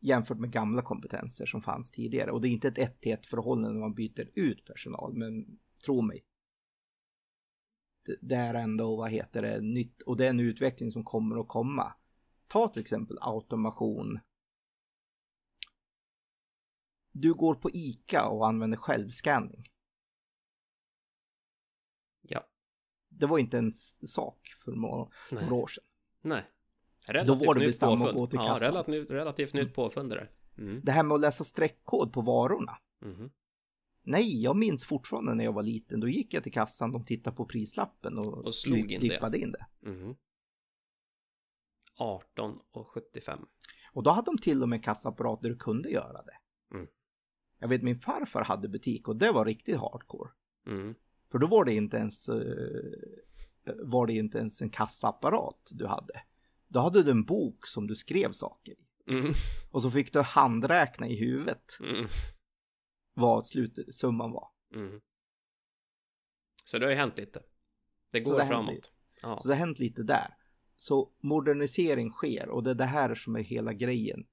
jämfört 0.00 0.38
med 0.38 0.52
gamla 0.52 0.82
kompetenser 0.82 1.46
som 1.46 1.62
fanns 1.62 1.90
tidigare. 1.90 2.30
Och 2.30 2.40
det 2.40 2.48
är 2.48 2.50
inte 2.50 2.68
ett 2.68 2.78
ett 2.78 3.00
till 3.00 3.12
ett 3.12 3.26
förhållande 3.26 3.72
när 3.72 3.80
man 3.80 3.94
byter 3.94 4.30
ut 4.34 4.64
personal, 4.64 5.14
men 5.14 5.58
tro 5.84 6.02
mig. 6.02 6.24
Det 8.20 8.36
är 8.36 8.54
ändå, 8.54 8.96
vad 8.96 9.10
heter 9.10 9.42
det, 9.42 9.60
nytt 9.60 10.02
och 10.02 10.16
det 10.16 10.26
är 10.26 10.30
en 10.30 10.40
utveckling 10.40 10.92
som 10.92 11.04
kommer 11.04 11.40
att 11.40 11.48
komma. 11.48 11.92
Ta 12.48 12.68
till 12.68 12.80
exempel 12.80 13.18
automation. 13.20 14.18
Du 17.12 17.34
går 17.34 17.54
på 17.54 17.70
ICA 17.70 18.28
och 18.28 18.46
använder 18.46 18.78
självscanning. 18.78 19.64
Ja. 22.22 22.46
Det 23.08 23.26
var 23.26 23.38
inte 23.38 23.58
en 23.58 23.72
sak 24.06 24.48
för 24.64 24.72
några 24.72 25.54
år 25.54 25.66
sedan. 25.66 25.84
Nej. 26.22 26.44
Relativt 27.08 27.38
Då 27.38 27.46
var 27.46 27.54
det 27.54 27.66
bestämt 27.66 28.02
att 28.02 28.14
gå 28.14 28.26
till 28.26 28.38
kassan. 28.38 28.62
Ja, 28.62 28.68
relativt, 28.68 29.10
relativt 29.10 29.54
nytt 29.54 29.74
påfund 29.74 30.10
det 30.10 30.16
där. 30.16 30.28
Mm. 30.58 30.80
Det 30.84 30.92
här 30.92 31.02
med 31.02 31.14
att 31.14 31.20
läsa 31.20 31.44
streckkod 31.44 32.12
på 32.12 32.20
varorna. 32.20 32.78
Mm. 33.02 33.30
Nej, 34.10 34.42
jag 34.42 34.56
minns 34.56 34.84
fortfarande 34.84 35.34
när 35.34 35.44
jag 35.44 35.52
var 35.52 35.62
liten. 35.62 36.00
Då 36.00 36.08
gick 36.08 36.34
jag 36.34 36.42
till 36.42 36.52
kassan, 36.52 36.92
de 36.92 37.04
tittade 37.04 37.36
på 37.36 37.44
prislappen 37.44 38.18
och, 38.18 38.46
och 38.46 38.54
slog 38.54 38.92
in 38.92 39.00
det. 39.00 39.38
in 39.38 39.52
det. 39.52 39.66
Mm. 39.86 40.14
18 41.96 42.58
och 42.70 42.88
75. 42.88 43.38
Och 43.92 44.02
då 44.02 44.10
hade 44.10 44.26
de 44.26 44.38
till 44.38 44.62
och 44.62 44.68
med 44.68 44.84
kassaapparat 44.84 45.42
där 45.42 45.48
du 45.48 45.56
kunde 45.56 45.90
göra 45.90 46.22
det. 46.22 46.38
Mm. 46.74 46.86
Jag 47.58 47.68
vet 47.68 47.82
min 47.82 47.98
farfar 47.98 48.44
hade 48.44 48.68
butik 48.68 49.08
och 49.08 49.16
det 49.16 49.32
var 49.32 49.44
riktigt 49.44 49.76
hardcore. 49.76 50.30
Mm. 50.66 50.94
För 51.30 51.38
då 51.38 51.46
var 51.46 51.64
det 51.64 51.74
inte 51.74 51.96
ens 51.96 52.28
uh, 52.28 52.34
var 53.76 54.06
det 54.06 54.12
inte 54.12 54.38
ens 54.38 54.62
en 54.62 54.70
kassaapparat 54.70 55.68
du 55.70 55.86
hade. 55.86 56.22
Då 56.68 56.80
hade 56.80 57.02
du 57.02 57.10
en 57.10 57.24
bok 57.24 57.66
som 57.66 57.86
du 57.86 57.96
skrev 57.96 58.32
saker 58.32 58.72
i. 58.72 59.12
Mm. 59.12 59.32
Och 59.70 59.82
så 59.82 59.90
fick 59.90 60.12
du 60.12 60.20
handräkna 60.20 61.08
i 61.08 61.16
huvudet. 61.16 61.78
Mm. 61.80 62.06
Vad 63.14 63.46
slutsumman 63.46 64.32
var. 64.32 64.48
Mm. 64.74 65.00
Så 66.64 66.78
det 66.78 66.86
har 66.86 66.90
ju 66.90 66.96
hänt 66.96 67.18
lite. 67.18 67.42
Det 68.10 68.20
går 68.20 68.38
det 68.38 68.46
framåt. 68.46 68.92
Ja. 69.22 69.38
Så 69.38 69.48
det 69.48 69.54
har 69.54 69.58
hänt 69.58 69.78
lite 69.78 70.02
där. 70.02 70.36
Så 70.76 71.12
modernisering 71.20 72.10
sker 72.10 72.48
och 72.48 72.62
det 72.62 72.70
är 72.70 72.74
det 72.74 72.84
här 72.84 73.14
som 73.14 73.36
är 73.36 73.40
hela 73.40 73.72
grejen. 73.72 74.26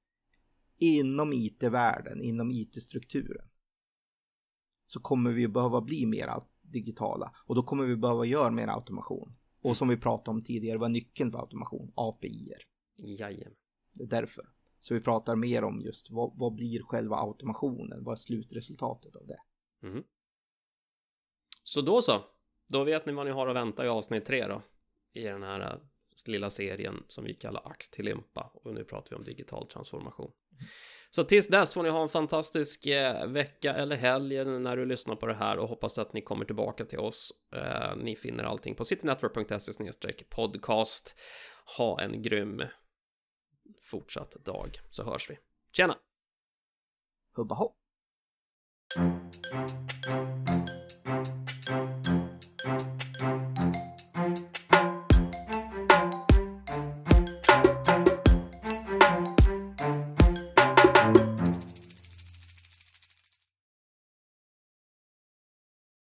Inom 0.78 1.34
IT-världen, 1.34 2.22
inom 2.22 2.52
IT-strukturen. 2.52 3.50
Så 4.88 5.00
kommer 5.00 5.32
vi 5.32 5.48
behöva 5.48 5.82
bli 5.82 6.06
mer 6.06 6.30
digitala 6.62 7.34
och 7.46 7.56
då 7.56 7.64
kommer 7.64 7.86
vi 7.86 7.96
behöva 7.96 8.26
göra 8.26 8.52
mer 8.52 8.68
automation. 8.68 9.36
Och 9.62 9.78
som 9.78 9.88
vi 9.88 9.98
pratade 9.98 10.38
om 10.38 10.44
tidigare, 10.44 10.78
vad 10.78 10.92
nyckeln 10.92 11.32
för 11.32 11.40
automation? 11.40 11.92
API-er. 11.96 12.62
Jajamän. 12.98 13.56
Det 13.94 14.04
är 14.04 14.08
därför. 14.08 14.50
Så 14.88 14.94
vi 14.94 15.02
pratar 15.02 15.36
mer 15.36 15.64
om 15.64 15.82
just 15.82 16.12
vad, 16.12 16.34
vad 16.36 16.56
blir 16.56 16.84
själva 16.84 17.16
automationen? 17.16 18.04
Vad 18.04 18.14
är 18.14 18.18
slutresultatet 18.18 19.16
av 19.16 19.28
det? 19.28 19.40
Mm. 19.88 20.04
Så 21.64 21.82
då 21.82 22.02
så. 22.02 22.24
Då 22.68 22.84
vet 22.84 23.06
ni 23.06 23.14
vad 23.14 23.26
ni 23.26 23.32
har 23.32 23.48
att 23.48 23.56
vänta 23.56 23.86
i 23.86 23.88
avsnitt 23.88 24.26
tre 24.26 24.48
då. 24.48 24.62
I 25.14 25.24
den 25.24 25.44
här 25.44 25.60
äh, 25.60 25.80
lilla 26.28 26.50
serien 26.50 27.04
som 27.08 27.24
vi 27.24 27.34
kallar 27.34 27.72
Ax 27.72 27.90
till 27.90 28.06
limpa. 28.06 28.52
Och 28.54 28.74
nu 28.74 28.84
pratar 28.84 29.10
vi 29.10 29.16
om 29.16 29.24
digital 29.24 29.68
transformation. 29.68 30.32
Så 31.10 31.24
tills 31.24 31.48
dess 31.48 31.74
får 31.74 31.84
ni 31.84 31.90
ha 31.90 32.02
en 32.02 32.10
fantastisk 32.10 32.86
eh, 32.86 33.28
vecka 33.28 33.74
eller 33.74 33.96
helg 33.96 34.46
när 34.46 34.78
du 34.78 34.86
lyssnar 34.86 35.16
på 35.16 35.26
det 35.28 35.34
här 35.34 35.58
och 35.58 35.70
hoppas 35.70 35.98
att 35.98 36.14
ni 36.14 36.22
kommer 36.22 36.46
tillbaka 36.46 36.86
till 36.86 37.00
oss. 37.00 37.34
Eh, 37.56 37.96
ni 37.98 38.16
finner 38.16 38.44
allting 38.44 38.76
på 38.76 38.86
citynetwork.se 38.86 40.24
podcast. 40.30 41.16
Ha 41.78 42.02
en 42.02 42.22
grym 42.22 42.62
fortsatt 43.88 44.46
dag 44.46 44.80
så 44.90 45.04
hörs 45.04 45.30
vi. 45.30 45.38
Tjena! 45.72 45.98
Hubba 47.36 47.56
hopp! 47.56 47.78